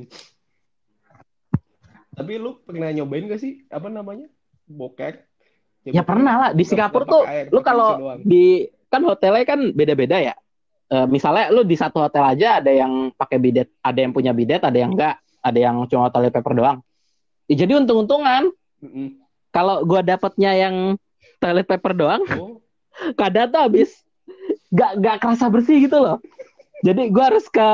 Tapi 2.12 2.34
lu 2.36 2.60
pernah 2.64 2.92
nyobain 2.92 3.28
gak 3.28 3.40
sih 3.40 3.64
apa 3.72 3.88
namanya? 3.88 4.28
Bokek? 4.68 5.24
Ya 5.88 6.06
pernah 6.06 6.36
lah 6.38 6.50
di 6.54 6.62
Singapura 6.62 7.06
tuh 7.10 7.24
air, 7.26 7.50
lu 7.50 7.66
kalau 7.66 7.98
di 8.22 8.70
kan 8.92 9.02
hotelnya 9.02 9.46
kan 9.48 9.60
beda-beda 9.74 10.22
ya. 10.22 10.36
Eh, 10.92 11.08
misalnya 11.08 11.50
lu 11.50 11.64
di 11.66 11.74
satu 11.74 12.04
hotel 12.04 12.36
aja 12.36 12.62
ada 12.62 12.70
yang 12.70 13.10
pakai 13.16 13.40
bidet, 13.42 13.74
ada 13.82 14.00
yang 14.04 14.12
punya 14.14 14.36
bidet, 14.36 14.62
ada 14.62 14.76
yang 14.78 14.94
enggak, 14.94 15.18
ada 15.42 15.60
yang 15.60 15.82
cuma 15.90 16.12
toilet 16.14 16.36
paper 16.36 16.54
doang. 16.54 16.78
Ya, 17.52 17.68
jadi 17.68 17.84
untung-untungan 17.84 18.48
Mm-mm. 18.80 19.20
kalau 19.52 19.84
gua 19.84 20.00
dapetnya 20.00 20.56
yang 20.56 20.96
toilet 21.44 21.68
paper 21.68 21.92
doang, 21.92 22.24
Oh, 22.40 22.64
kadang 23.20 23.52
tuh 23.52 23.60
habis 23.68 23.92
gak 24.72 25.04
gak 25.04 25.20
kerasa 25.20 25.52
bersih 25.52 25.84
gitu 25.84 26.00
loh. 26.00 26.24
Jadi 26.80 27.12
gua 27.12 27.28
harus 27.28 27.52
ke 27.52 27.70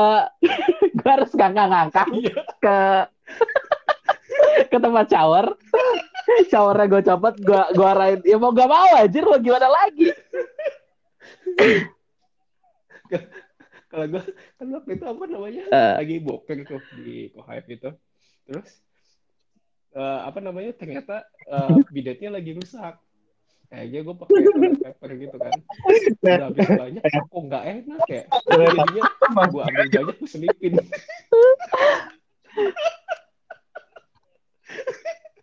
gua 0.97 1.11
harus 1.21 1.29
ngangkang-ngangkang 1.29 2.09
iya. 2.17 2.41
ke 2.57 2.77
ke 4.73 4.77
tempat 4.81 5.05
shower. 5.13 5.53
Showernya 6.49 6.91
gue 6.91 7.01
copot, 7.07 7.35
gue 7.37 7.61
gua 7.77 7.87
arahin. 7.93 8.19
Ya 8.25 8.41
mau 8.41 8.49
gak 8.49 8.67
mau 8.67 8.89
anjir, 8.97 9.23
mau 9.29 9.37
gimana 9.37 9.69
lagi? 9.69 10.09
Kalau 13.93 14.05
gua 14.09 14.21
kan 14.57 14.67
waktu 14.73 14.89
itu 14.97 15.05
apa 15.05 15.23
namanya? 15.29 15.63
Eh. 15.69 15.93
Lagi 16.01 16.17
boker 16.17 16.57
tuh 16.65 16.81
di 16.97 17.29
Kohaib 17.29 17.69
itu. 17.69 17.93
Terus 18.49 18.86
eh, 19.97 20.19
apa 20.29 20.39
namanya? 20.39 20.71
Ternyata 20.77 21.25
eh, 21.49 21.69
bidetnya 21.95 22.29
lagi 22.37 22.53
rusak. 22.53 22.95
Kayaknya 23.67 23.99
gue 23.99 24.15
pakai 24.15 24.39
toilet 24.47 24.79
paper 24.79 25.09
gitu 25.19 25.37
kan. 25.43 25.59
Udah 26.23 26.35
habis 26.47 26.67
banyak, 26.71 27.03
kok 27.03 27.41
nggak 27.51 27.63
enak 27.67 28.05
ya? 28.07 28.23
Jadinya 28.47 29.03
gue 29.51 29.61
ambil 29.67 29.87
banyak, 29.91 30.01
gue 30.07 30.29
selipin. 30.29 30.73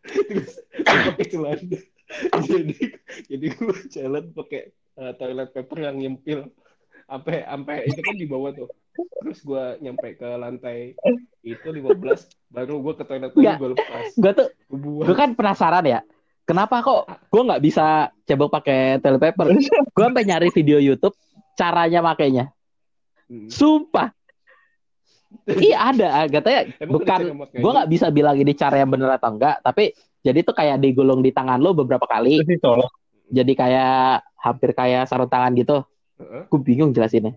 Terus 0.08 0.52
gue 0.72 1.00
pakai 1.12 1.26
celana. 1.28 1.78
Jadi 2.48 2.76
jadi 3.28 3.46
gue 3.52 3.76
jalan 3.92 4.24
pakai 4.32 4.72
eh, 4.72 5.12
toilet 5.20 5.50
paper 5.52 5.78
yang 5.84 5.96
nyempil. 6.00 6.48
Sampai 7.04 7.44
sampai 7.44 7.76
itu 7.92 8.00
kan 8.00 8.16
di 8.16 8.24
bawah 8.24 8.50
tuh. 8.56 8.72
Terus 8.94 9.38
gue 9.42 9.64
nyampe 9.82 10.14
ke 10.14 10.28
lantai 10.38 10.94
itu 11.42 11.68
15, 11.68 11.90
baru 12.50 12.74
gue 12.78 12.94
ke 12.94 13.04
toilet 13.04 13.32
lagi 13.34 13.52
gue 13.58 13.68
lepas. 13.74 14.04
Gue 14.14 14.32
tuh, 14.32 14.48
Gue 14.70 15.16
kan 15.16 15.34
penasaran 15.34 15.84
ya. 15.84 16.00
Kenapa 16.44 16.84
kok 16.84 17.08
gue 17.32 17.42
nggak 17.42 17.62
bisa 17.64 18.12
cebok 18.28 18.52
pakai 18.52 19.00
toilet 19.00 19.22
paper? 19.32 19.46
Gue 19.96 20.04
sampai 20.04 20.24
nyari 20.28 20.48
video 20.52 20.78
YouTube 20.78 21.16
caranya 21.56 22.04
makainya. 22.04 22.52
Hmm. 23.26 23.48
Sumpah. 23.48 24.12
Iya 25.44 25.76
ada, 25.90 26.08
katanya 26.30 26.60
Emang 26.78 26.92
bukan. 27.00 27.20
Gue 27.50 27.70
nggak 27.74 27.90
bisa 27.90 28.06
bilang 28.14 28.36
ini 28.38 28.54
cara 28.54 28.78
yang 28.78 28.90
bener 28.92 29.10
atau 29.18 29.34
enggak, 29.34 29.58
tapi 29.66 29.90
jadi 30.22 30.40
tuh 30.40 30.54
kayak 30.56 30.80
digulung 30.80 31.20
di 31.20 31.34
tangan 31.34 31.58
lo 31.58 31.74
beberapa 31.74 32.06
kali, 32.06 32.40
jadi 33.28 33.52
kayak 33.52 34.24
hampir 34.40 34.70
kayak 34.72 35.10
sarung 35.10 35.28
tangan 35.28 35.52
gitu. 35.58 35.82
Heeh. 36.20 36.46
Gue 36.46 36.60
bingung 36.62 36.94
jelasinnya. 36.94 37.34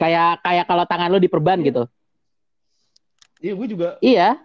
Kayak 0.00 0.40
kayak 0.40 0.64
kalau 0.64 0.88
tangan 0.88 1.12
lo 1.12 1.20
diperban 1.20 1.60
gitu. 1.60 1.84
Iya, 3.40 3.52
gue 3.56 3.68
juga 3.68 3.88
Iya, 4.00 4.36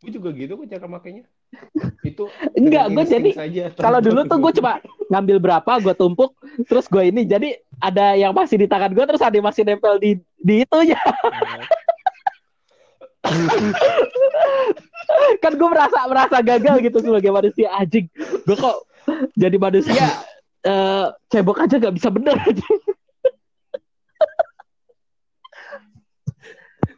gue 0.00 0.10
juga 0.16 0.32
gitu 0.32 0.56
kok 0.56 0.68
cara 0.68 0.88
makainya. 0.88 1.24
Itu 2.08 2.32
enggak. 2.56 2.88
Gue 2.96 3.04
jadi 3.04 3.30
saja. 3.36 3.68
kalau 3.76 4.00
dulu 4.00 4.24
tuh 4.24 4.40
gue 4.40 4.52
cuma 4.60 4.80
ngambil 5.12 5.36
berapa, 5.42 5.72
gue 5.84 5.92
tumpuk, 5.92 6.32
terus 6.64 6.88
gue 6.88 7.04
ini. 7.04 7.28
Jadi 7.28 7.52
ada 7.76 8.16
yang 8.16 8.32
masih 8.32 8.56
di 8.56 8.66
tangan 8.68 8.96
gue, 8.96 9.04
terus 9.04 9.20
ada 9.20 9.36
yang 9.36 9.44
masih 9.44 9.64
nempel 9.68 10.00
di 10.00 10.16
di 10.40 10.64
itunya. 10.64 10.96
kan 15.44 15.52
gue 15.52 15.68
merasa 15.68 16.08
merasa 16.08 16.40
gagal 16.40 16.80
gitu 16.80 16.98
sebagai 17.04 17.28
manusia 17.28 17.68
anjing. 17.76 18.08
Gue 18.48 18.56
kok 18.56 18.88
jadi 19.36 19.56
manusia 19.60 20.04
eh 20.60 21.06
cebok 21.32 21.60
aja 21.60 21.76
gak 21.76 21.96
bisa 21.96 22.08
bener. 22.12 22.36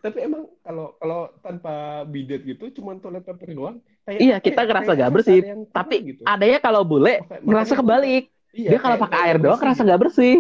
Tapi 0.03 0.19
emang 0.19 0.51
kalau 0.67 0.99
kalau 0.99 1.31
tanpa 1.47 2.03
bidet 2.11 2.43
gitu 2.43 2.75
cuma 2.75 2.99
toilet 2.99 3.23
paper 3.23 3.55
doang. 3.55 3.77
Kayak, 4.03 4.19
Iya, 4.19 4.37
kita 4.43 4.61
ngerasa 4.67 4.91
gak 4.99 5.13
bersih. 5.15 5.39
Tapi 5.71 5.95
gitu. 6.11 6.23
adanya 6.27 6.59
kalau 6.59 6.83
bule 6.83 7.23
ngerasa 7.39 7.79
makanya 7.79 7.79
kebalik. 7.79 8.25
Iya, 8.53 8.71
Dia 8.75 8.79
kalau 8.83 8.97
pakai 8.99 9.19
air 9.31 9.37
doang 9.39 9.57
ngerasa 9.63 9.81
nggak 9.87 10.03
bersih. 10.03 10.37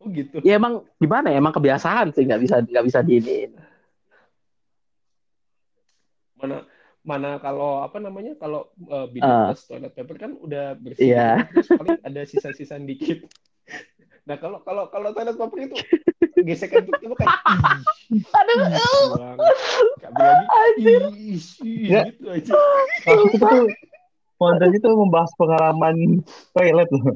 Oh 0.00 0.06
gitu. 0.08 0.38
Ya 0.46 0.54
emang 0.56 0.86
gimana 1.02 1.34
ya? 1.34 1.42
Emang 1.42 1.52
kebiasaan 1.52 2.14
sih 2.14 2.22
nggak 2.24 2.40
bisa 2.46 2.54
nggak 2.62 2.86
bisa 2.86 2.98
diinin. 3.02 3.58
Mana 6.38 6.62
mana 7.02 7.42
kalau 7.42 7.82
apa 7.82 7.98
namanya 7.98 8.38
kalau 8.38 8.70
uh, 8.86 9.10
bidet 9.10 9.26
plus 9.50 9.66
toilet 9.66 9.92
paper 9.92 10.16
kan 10.16 10.32
udah 10.38 10.78
bersih. 10.78 11.10
Iya. 11.10 11.42
gitu. 11.50 11.58
Terus 11.58 11.68
paling 11.74 12.00
ada 12.06 12.20
sisa-sisa 12.22 12.78
dikit. 12.78 13.26
Nah 14.26 14.36
kalau 14.42 14.58
kalau 14.66 14.90
kalau 14.90 15.14
toilet 15.14 15.38
paper 15.38 15.58
itu 15.70 15.76
gesekan 16.42 16.82
tuh 16.82 16.98
itu 16.98 17.14
kayak 17.14 17.30
Aduh. 18.38 18.58
Kami 20.02 20.18
lagi 20.18 20.82
ih, 20.82 21.38
ih, 21.62 21.86
Ya. 21.86 22.02
gitu 22.10 22.26
aja. 22.34 22.50
Waktu 23.06 23.26
itu 23.30 23.44
tuh 23.46 23.66
konten 24.36 24.70
itu 24.74 24.88
membahas 24.90 25.30
pengalaman 25.38 26.26
toilet 26.52 26.88
loh. 26.90 27.14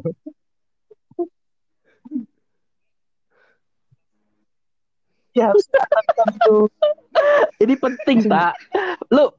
Ya 5.30 5.54
ini 7.60 7.74
penting 7.78 8.26
tak? 8.26 8.54
Lu, 9.14 9.30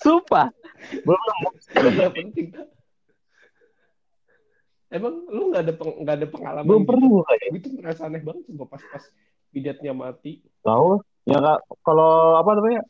sumpah. 0.00 0.48
belum 1.04 1.20
Iya 1.76 2.08
penting. 2.08 2.46
tak? 2.56 2.66
Emang 4.90 5.14
lu 5.30 5.54
nggak 5.54 5.62
ada 5.62 5.72
peng- 5.72 5.98
nggak 6.02 6.16
ada 6.18 6.26
pengalaman 6.26 6.66
belum 6.66 6.82
gitu? 6.82 7.22
kayak 7.22 7.48
Gue 7.48 7.60
tuh 7.62 7.72
merasa 7.78 8.02
aneh 8.10 8.20
banget 8.20 8.42
sumpah 8.44 8.66
pas-pas 8.66 9.04
bidatnya 9.50 9.92
mati. 9.94 10.42
tahu 10.60 10.98
ya 11.24 11.38
nggak 11.38 11.58
kalau 11.80 12.10
apa 12.36 12.50
namanya 12.58 12.82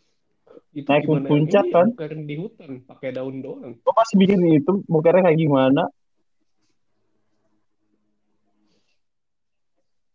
Itu 0.70 0.86
Naik 0.86 1.02
gimana 1.04 1.26
puncak 1.26 1.64
ini, 1.66 1.74
kan? 1.74 1.86
bukan 1.92 2.12
di 2.24 2.34
hutan, 2.38 2.70
pakai 2.86 3.10
daun 3.10 3.36
doang. 3.42 3.74
gue 3.76 3.94
masih 3.94 4.16
bikin 4.16 4.38
itu 4.54 4.72
mukanya 4.86 5.26
kayak 5.26 5.38
gimana 5.38 5.82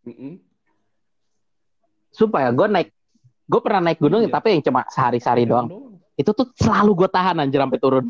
Mm-mm. 0.06 0.38
Sumpah 2.14 2.48
ya, 2.48 2.52
gue 2.54 2.68
naik, 2.72 2.90
gue 3.44 3.60
pernah 3.60 3.82
naik 3.84 4.00
gunung 4.00 4.24
Iya. 4.24 4.32
tapi 4.32 4.56
yang 4.56 4.64
cuma 4.64 4.88
sehari-hari 4.88 5.44
Daun 5.44 5.68
doang. 5.68 5.68
Itu 6.16 6.32
tuh 6.32 6.48
selalu 6.56 7.04
gue 7.04 7.10
tahan 7.12 7.44
anjir 7.44 7.60
sampai 7.60 7.80
turun. 7.82 8.06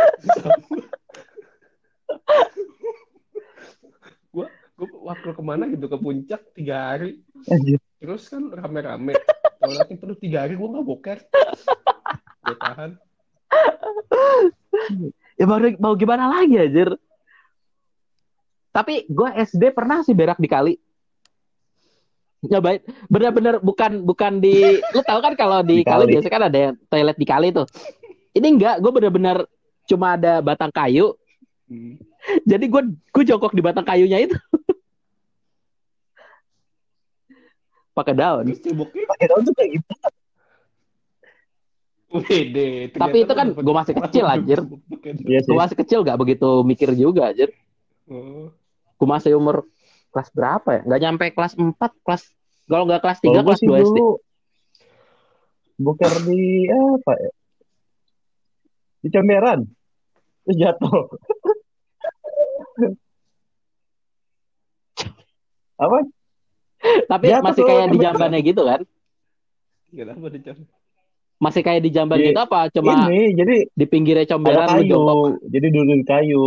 Gua 4.30 4.46
gue 4.80 4.88
waktu 5.04 5.28
ke 5.36 5.42
mana 5.44 5.68
gitu 5.68 5.86
ke 5.90 5.98
puncak 6.00 6.40
tiga 6.56 6.94
hari, 6.94 7.20
terus 8.00 8.32
kan 8.32 8.48
rame-rame. 8.48 9.12
Toiletnya 9.60 9.96
penuh 10.00 10.16
tiga 10.16 10.48
hari 10.48 10.56
gue 10.56 10.68
nggak 10.72 10.86
boker. 10.86 11.18
Gue 12.40 12.56
tahan. 12.56 12.96
Ya 15.36 15.44
mau, 15.44 15.60
mau 15.76 15.94
gimana 15.96 16.32
lagi 16.32 16.56
anjir. 16.56 16.96
Tapi 18.70 19.04
gue 19.10 19.28
SD 19.44 19.74
pernah 19.74 20.00
sih 20.00 20.16
berak 20.16 20.40
di 20.40 20.48
kali. 20.48 20.74
Nyobain, 22.40 22.80
bener-bener 23.12 23.60
bukan 23.60 24.00
bukan 24.00 24.40
di, 24.40 24.80
lu 24.96 25.00
tahu 25.04 25.20
kan 25.20 25.36
kalau 25.36 25.60
di, 25.60 25.80
Di 25.80 25.84
kali, 25.84 26.08
kali. 26.08 26.12
biasanya 26.16 26.32
kan 26.32 26.44
ada 26.48 26.60
toilet 26.88 27.16
di 27.20 27.26
kali 27.28 27.52
tuh. 27.52 27.66
Ini 28.32 28.46
enggak, 28.48 28.80
gue 28.80 28.92
bener-bener 28.96 29.44
cuma 29.90 30.14
ada 30.14 30.38
batang 30.38 30.70
kayu. 30.70 31.18
Hmm. 31.66 31.98
Jadi 32.46 32.64
gue 32.70 32.82
gue 32.94 33.24
jongkok 33.26 33.54
di 33.54 33.62
batang 33.62 33.82
kayunya 33.82 34.22
itu. 34.22 34.38
pakai 37.98 38.14
daun. 38.14 38.46
Pakai 38.86 39.26
daun 39.26 39.42
tuh 39.42 39.54
kayak 39.58 39.70
gitu 39.76 39.92
Wede. 42.10 42.90
Tapi 42.90 43.22
itu 43.22 43.32
kan 43.38 43.54
gua 43.54 43.86
masih 43.86 43.94
kecil, 43.94 44.26
anjir. 44.26 44.58
sih 44.66 45.46
Gue 45.46 45.58
masih 45.62 45.78
kecil 45.78 46.02
gak 46.02 46.18
begitu 46.18 46.66
mikir 46.66 46.90
juga 46.98 47.30
anjir. 47.30 47.54
Oh. 48.10 48.50
Gue 48.98 49.06
masih 49.06 49.38
umur 49.38 49.62
kelas 50.10 50.34
berapa 50.34 50.68
ya? 50.74 50.80
Gak 50.90 51.00
nyampe 51.06 51.24
kelas 51.30 51.54
4, 51.54 51.70
kelas 51.78 52.22
kalau 52.66 52.86
nggak 52.86 53.02
kelas 53.02 53.18
3, 53.22 53.30
Kalau 53.30 53.34
gue 53.34 53.46
kelas 53.46 53.60
sih 53.62 53.68
2 53.70 53.78
SD. 53.78 53.86
dulu 53.86 54.08
boker 55.80 56.12
di 56.28 56.68
apa 56.68 57.12
ya? 57.16 57.32
Di 59.00 59.08
Comberan. 59.08 59.60
Terus 60.44 60.56
jatuh. 60.56 61.04
apa? 65.80 65.98
Tapi 67.08 67.24
Jatuh 67.28 67.44
masih 67.44 67.62
kayak 67.64 67.86
di 67.92 67.98
jambannya 68.00 68.40
gitu 68.40 68.62
kan? 68.64 68.80
Kenapa 69.90 70.26
dicari? 70.32 70.64
Masih 71.40 71.64
kayak 71.64 71.80
di 71.84 71.90
jamban 71.92 72.20
Di- 72.20 72.32
gitu 72.32 72.40
apa? 72.40 72.68
Cuma 72.68 73.08
Ini 73.08 73.32
jadi 73.32 73.64
di 73.72 73.84
pinggirnya 73.88 74.28
comberan 74.28 74.68
kayu. 74.68 74.92
jongkok. 74.92 75.40
Jadi 75.48 75.66
dulu 75.72 75.92
di 75.96 76.04
kayu. 76.04 76.44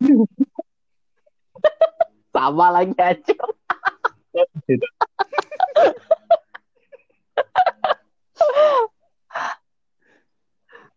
Sama 2.36 2.68
lagi 2.70 2.94
aja. 3.00 3.34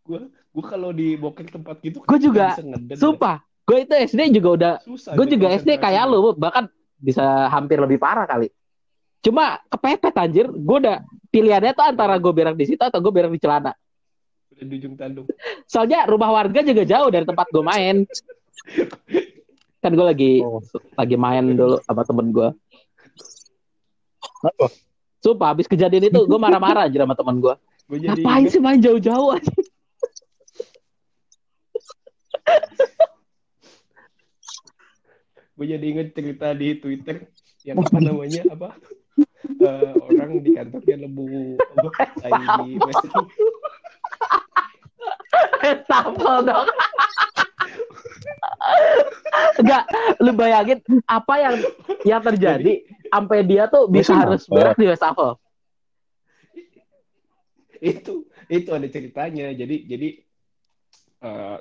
Gua 0.01 0.19
gua 0.51 0.65
kalau 0.65 0.89
di 0.91 1.13
bokeh 1.15 1.47
tempat 1.47 1.77
gitu 1.85 2.01
Gua 2.03 2.19
juga, 2.19 2.57
bisa 2.57 2.65
ngeden, 2.65 2.95
Sumpah, 2.97 3.37
gue 3.69 3.77
itu 3.85 3.93
SD 3.93 4.19
juga 4.35 4.49
udah. 4.57 4.73
Susah 4.83 5.13
gue 5.15 5.25
juga 5.29 5.47
SD 5.55 5.79
kayak 5.79 6.03
lu, 6.09 6.33
bahkan 6.35 6.67
bisa 6.97 7.47
hampir 7.47 7.77
lebih 7.79 8.01
parah 8.01 8.25
kali. 8.25 8.49
Cuma 9.21 9.61
kepepet 9.69 10.13
anjir, 10.17 10.49
gue 10.49 10.77
udah 10.81 11.05
pilihannya 11.29 11.71
tuh 11.77 11.85
antara 11.85 12.17
gue 12.17 12.33
berak 12.33 12.57
di 12.57 12.65
situ 12.65 12.81
atau 12.81 12.97
gue 12.97 13.13
berak 13.13 13.31
di 13.31 13.39
celana. 13.39 13.71
Udah 14.51 14.65
di 14.65 14.73
ujung 14.81 14.97
tanduk. 14.97 15.29
Soalnya 15.69 16.09
rumah 16.09 16.33
warga 16.33 16.65
juga 16.65 16.83
jauh 16.83 17.09
dari 17.13 17.23
tempat 17.23 17.47
gue 17.53 17.63
main. 17.63 17.95
Kan 19.81 19.91
gue 19.93 20.05
lagi 20.05 20.33
Oh. 20.41 20.61
lagi 20.97 21.15
main 21.17 21.45
dulu 21.53 21.77
sama 21.85 22.01
temen 22.01 22.27
gue. 22.33 22.49
Sumpah, 25.21 25.53
habis 25.53 25.69
kejadian 25.69 26.09
itu 26.09 26.19
gue 26.25 26.39
marah-marah 26.41 26.89
aja 26.89 27.05
sama 27.05 27.13
temen 27.13 27.37
gue. 27.39 27.53
Gua 27.85 27.97
jadi 27.97 28.21
Ngapain 28.25 28.45
sih 28.49 28.61
main 28.61 28.79
jauh-jauh 28.81 29.37
aja? 29.37 29.53
Gua 35.55 35.65
jadi 35.67 35.85
inget 35.85 36.07
cerita 36.17 36.47
di 36.57 36.79
Twitter 36.81 37.29
yang 37.61 37.77
apa 37.81 37.97
namanya 38.01 38.41
apa 38.49 38.69
Eh, 39.61 39.93
orang 40.09 40.41
di 40.41 40.57
kantornya 40.57 41.05
lebu 41.05 41.57
tai 42.17 42.33
Wastafel 45.61 46.37
dong. 46.49 46.67
Enggak, 49.61 49.83
lu 50.17 50.31
bayangin 50.33 50.81
apa 51.05 51.33
yang 51.37 51.55
yang 52.05 52.21
terjadi 52.25 52.81
sampai 53.13 53.45
dia 53.45 53.69
tuh 53.69 53.85
bisa 53.85 54.17
harus 54.17 54.49
berak 54.49 54.77
di 54.77 54.89
Wastafel. 54.89 55.37
itu 57.81 58.29
itu 58.45 58.69
ada 58.69 58.85
ceritanya 58.85 59.49
jadi 59.57 59.75
jadi 59.89 60.09
eh, 61.25 61.57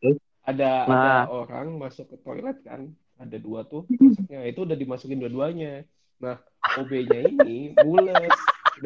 Terus? 0.00 0.16
Ada 0.48 0.88
Nah. 0.88 1.28
ada 1.28 1.28
orang 1.28 1.76
masuk 1.76 2.08
ke 2.08 2.16
toilet 2.24 2.56
kan 2.64 2.88
ada 3.20 3.36
dua 3.36 3.68
tuh. 3.68 3.84
Masuknya 4.00 4.48
itu 4.48 4.64
udah 4.64 4.76
dimasukin 4.78 5.20
dua-duanya. 5.20 5.84
Nah 6.24 6.40
OB-nya 6.80 7.20
ini 7.28 7.76
udah 7.76 8.16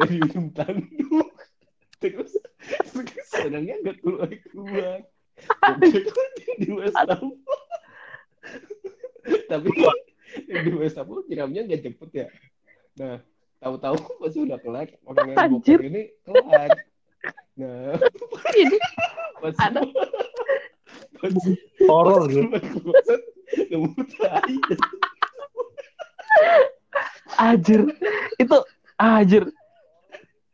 di 0.03 0.17
ujung 0.19 0.51
tanduk. 0.51 1.31
Terus 2.03 2.35
terus 2.91 3.09
sedangnya 3.31 3.79
nggak 3.79 3.97
keluar 4.03 4.27
keluar. 4.51 4.99
Di 6.59 6.69
wastafel 6.69 7.31
tapi 9.47 9.69
di 10.35 10.71
wastafel 10.75 11.23
nyiramnya 11.31 11.61
nggak 11.63 11.81
cepet 11.87 12.09
ya. 12.11 12.27
Nah 12.99 13.17
tahu-tahu 13.63 13.95
pas 14.19 14.35
udah 14.35 14.59
kelar. 14.59 14.87
Orang 15.07 15.31
yang 15.31 15.47
bokor 15.57 15.79
ini 15.79 16.11
kelar. 16.27 16.69
Nah 17.55 17.95
Ini 18.51 18.77
pas 19.41 19.55
Ada. 19.61 19.81
Horor 21.87 22.27
gitu. 22.27 22.47
Anjir. 27.39 27.81
Itu 28.35 28.57
anjir. 28.99 29.43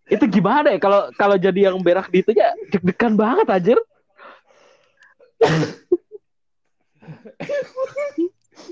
Itu 0.10 0.26
gimana 0.26 0.74
ya 0.74 0.80
kalau 0.82 1.10
kalau 1.14 1.36
jadi 1.38 1.70
yang 1.70 1.78
berak 1.82 2.10
di 2.10 2.26
itu 2.26 2.34
ya 2.34 2.54
deg-degan 2.74 3.14
banget 3.14 3.46
anjir. 3.50 3.78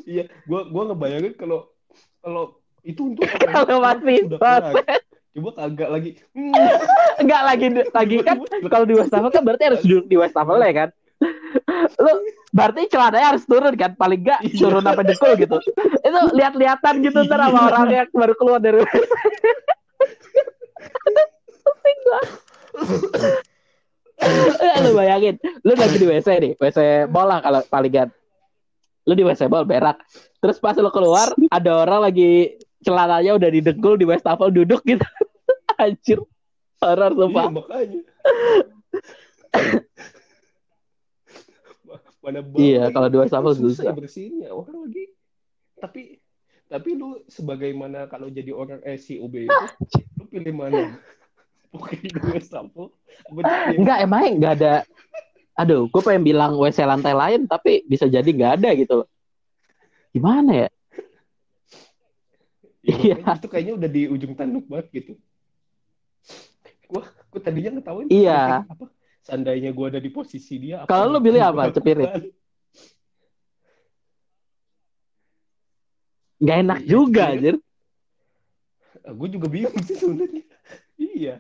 Iya, 0.07 0.29
gua 0.49 0.67
gua 0.71 0.83
ngebayangin 0.91 1.33
kalau 1.37 1.69
kalau 2.21 2.57
itu 2.85 3.13
untuk 3.13 3.27
Kalau 3.27 3.79
masih 3.83 4.25
kelar. 4.29 4.71
proses. 4.73 5.01
Coba 5.37 5.49
kagak 5.53 5.89
lagi. 5.93 6.09
Enggak 7.21 7.41
lagi 7.45 7.65
lagi 7.93 8.15
kan 8.25 8.41
kalau 8.71 8.85
di 8.89 8.95
Wastafel 8.97 9.29
kan 9.29 9.43
berarti 9.45 9.63
harus 9.69 9.81
duduk 9.85 10.05
di 10.09 10.15
Wastafel 10.17 10.57
ya 10.57 10.73
kan. 10.73 10.89
Lu 11.97 12.11
berarti 12.51 12.87
celananya 12.87 13.27
harus 13.35 13.43
turun 13.45 13.73
kan 13.73 13.93
paling 13.93 14.21
enggak 14.23 14.39
Iya. 14.43 14.57
turun 14.59 14.83
sampai 14.83 15.05
dekul 15.05 15.31
gitu. 15.35 15.57
Itu 16.01 16.19
lihat-lihatan 16.33 16.93
gitu 17.01 17.17
ntar 17.25 17.39
sama 17.43 17.59
Iya. 17.59 17.67
orang 17.69 17.85
yang 17.89 18.09
baru 18.11 18.33
keluar 18.35 18.59
dari 18.59 18.81
Pusing 21.63 21.97
gua. 22.05 22.21
Lu 24.81 24.89
bayangin, 24.93 25.35
lu 25.61 25.73
lagi 25.73 25.97
di 25.97 26.07
WC 26.07 26.27
nih, 26.39 26.51
WC 26.57 26.79
bola 27.07 27.37
kalau 27.39 27.61
paling 27.67 27.93
kan. 27.93 28.09
Lu 29.05 29.13
di 29.13 29.23
WC 29.23 29.47
bol 29.47 29.63
berak. 29.63 29.99
Terus 30.37 30.57
pas 30.57 30.75
lu 30.75 30.89
keluar, 30.89 31.31
ada 31.49 31.71
orang 31.77 32.11
lagi 32.11 32.55
celananya 32.81 33.35
udah 33.35 33.49
didengkul 33.49 33.95
di 33.95 34.05
wastafel 34.05 34.49
duduk 34.49 34.81
gitu. 34.83 35.03
Anjir. 35.81 36.19
Horor 36.77 37.09
Iya, 37.09 37.19
sumpah. 37.25 37.45
makanya. 37.49 38.01
Mana 42.27 42.43
bau 42.43 42.59
Iya, 42.59 42.83
lagi. 42.83 42.91
kalau 42.91 43.07
di 43.07 43.17
wastafel 43.23 43.51
Susah 43.55 43.63
susah. 43.87 43.93
bersihinnya 43.95 44.49
orang 44.51 44.83
lagi. 44.83 45.05
Tapi 45.79 46.01
tapi 46.67 46.89
lu 46.99 47.23
sebagaimana 47.31 48.11
kalau 48.11 48.27
jadi 48.27 48.51
orang 48.51 48.83
eh 48.83 48.99
si 48.99 49.15
OB 49.15 49.31
itu, 49.47 49.65
lu 50.19 50.27
pilih 50.27 50.51
mana? 50.51 50.99
Wastafel. 52.35 52.91
apa 53.31 53.39
di- 53.71 53.79
Enggak, 53.79 53.97
emang 54.03 54.27
enggak 54.35 54.53
ada. 54.59 54.73
Aduh, 55.55 55.87
gue 55.87 56.01
pengen 56.03 56.27
bilang 56.27 56.59
WC 56.59 56.83
lantai 56.83 57.15
lain, 57.15 57.47
tapi 57.47 57.87
bisa 57.87 58.11
jadi 58.11 58.27
nggak 58.27 58.53
ada 58.59 58.69
gitu. 58.75 59.07
Gimana 60.11 60.67
ya? 60.67 60.69
Iya, 62.83 62.95
Iya. 62.99 63.13
makanya 63.15 63.39
itu 63.39 63.47
kayaknya 63.47 63.73
udah 63.79 63.89
di 63.89 64.01
ujung 64.11 64.33
tanduk 64.35 64.67
banget 64.67 64.87
gitu. 64.91 65.13
Gua, 66.87 67.03
gua 67.31 67.39
tadinya 67.39 67.79
ngetawain 67.79 68.07
Iya. 68.11 68.67
apa? 68.67 68.85
Seandainya 69.27 69.75
gua 69.75 69.91
ada 69.91 69.99
di 69.99 70.07
posisi 70.07 70.55
dia. 70.55 70.79
apa 70.79 70.87
Kalau 70.87 71.11
lu 71.11 71.19
pilih 71.19 71.43
apa, 71.43 71.67
Cepirit? 71.67 72.31
Nggak 76.39 76.57
enak 76.63 76.79
Iya, 76.79 76.87
juga, 76.87 77.23
iya. 77.27 77.33
anjir. 77.35 77.55
Ah, 79.03 79.11
Gue 79.11 79.27
juga 79.27 79.47
bingung 79.51 79.83
sih 79.83 79.99
sebenarnya. 79.99 80.43
iya. 80.95 81.33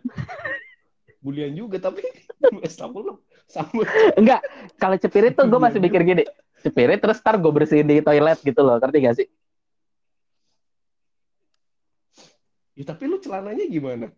Bulian 1.23 1.55
juga 1.55 1.79
tapi 1.79 2.03
lu 3.07 3.23
sama. 3.47 3.87
Enggak, 4.19 4.43
kalau 4.75 4.99
cepirit 4.99 5.31
tuh 5.39 5.47
gue 5.47 5.59
masih 5.63 5.79
mikir 5.79 6.03
gini. 6.03 6.27
Cepirit 6.59 6.99
terus 6.99 7.23
ntar 7.23 7.39
gue 7.39 7.51
bersihin 7.55 7.87
di 7.87 8.03
toilet 8.03 8.35
gitu 8.43 8.61
loh, 8.67 8.75
ngerti 8.83 8.97
gak 8.99 9.15
sih? 9.15 9.27
Ya, 12.75 12.83
tapi 12.83 13.07
lu 13.07 13.15
celananya 13.23 13.63
gimana? 13.63 14.11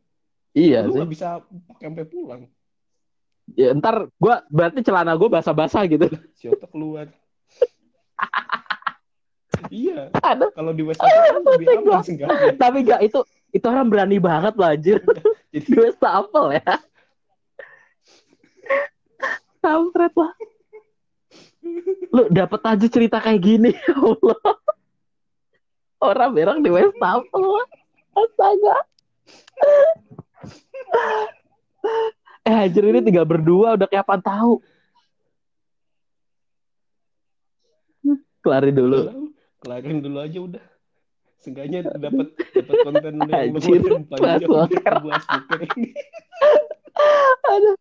Iya 0.57 0.89
lu 0.89 0.91
sih. 0.91 0.99
nggak 1.05 1.11
bisa 1.13 1.27
pakai 1.69 1.85
sampai 1.93 2.05
pulang. 2.09 2.41
Ya, 3.55 3.73
ntar 3.73 4.11
gue 4.11 4.35
berarti 4.51 4.79
celana 4.83 5.15
gue 5.15 5.29
basah-basah 5.31 5.83
gitu. 5.89 6.05
Si 6.37 6.45
Oto 6.51 6.67
keluar. 6.69 7.07
iya. 9.71 10.11
Aduh, 10.21 10.51
Kalau 10.53 10.71
di 10.75 10.83
wastafel 10.85 11.09
kan 11.09 11.43
lebih 11.55 11.67
aman 11.81 12.03
tapi 12.59 12.77
gak 12.85 13.01
itu 13.01 13.19
itu 13.49 13.65
orang 13.65 13.87
berani 13.89 14.17
banget 14.21 14.53
loh 14.53 14.69
anjir. 14.69 14.97
Jadi 15.53 15.65
Di 15.65 15.77
wastafel 15.79 16.45
ya. 16.61 16.73
Kampret 19.59 20.13
lah. 20.15 20.33
Lu 22.09 22.23
dapat 22.31 22.61
aja 22.63 22.87
cerita 22.87 23.19
kayak 23.19 23.41
gini, 23.43 23.71
ya 23.75 23.95
Allah. 23.97 24.39
Orang 25.99 26.31
berak 26.31 26.57
di 26.63 26.69
wastafel. 26.71 27.43
Astaga. 28.15 28.75
Eh 32.49 32.57
anjir 32.65 32.81
ini 32.81 33.05
tinggal 33.05 33.29
berdua 33.29 33.77
udah 33.77 33.85
kayak 33.85 34.09
apaan 34.09 34.25
tahu. 34.25 34.57
Kelarin 38.41 38.73
dulu. 38.73 39.29
kelarin 39.61 40.01
dulu 40.01 40.17
aja 40.17 40.39
udah. 40.41 40.63
Seenggaknya 41.37 41.85
dapat 41.93 42.33
dapat 42.33 42.75
konten 42.83 43.13
yang 43.21 43.53
lumayan 43.53 44.03
panjang 44.09 44.49
ini. 45.77 45.93
Aduh. 47.53 47.75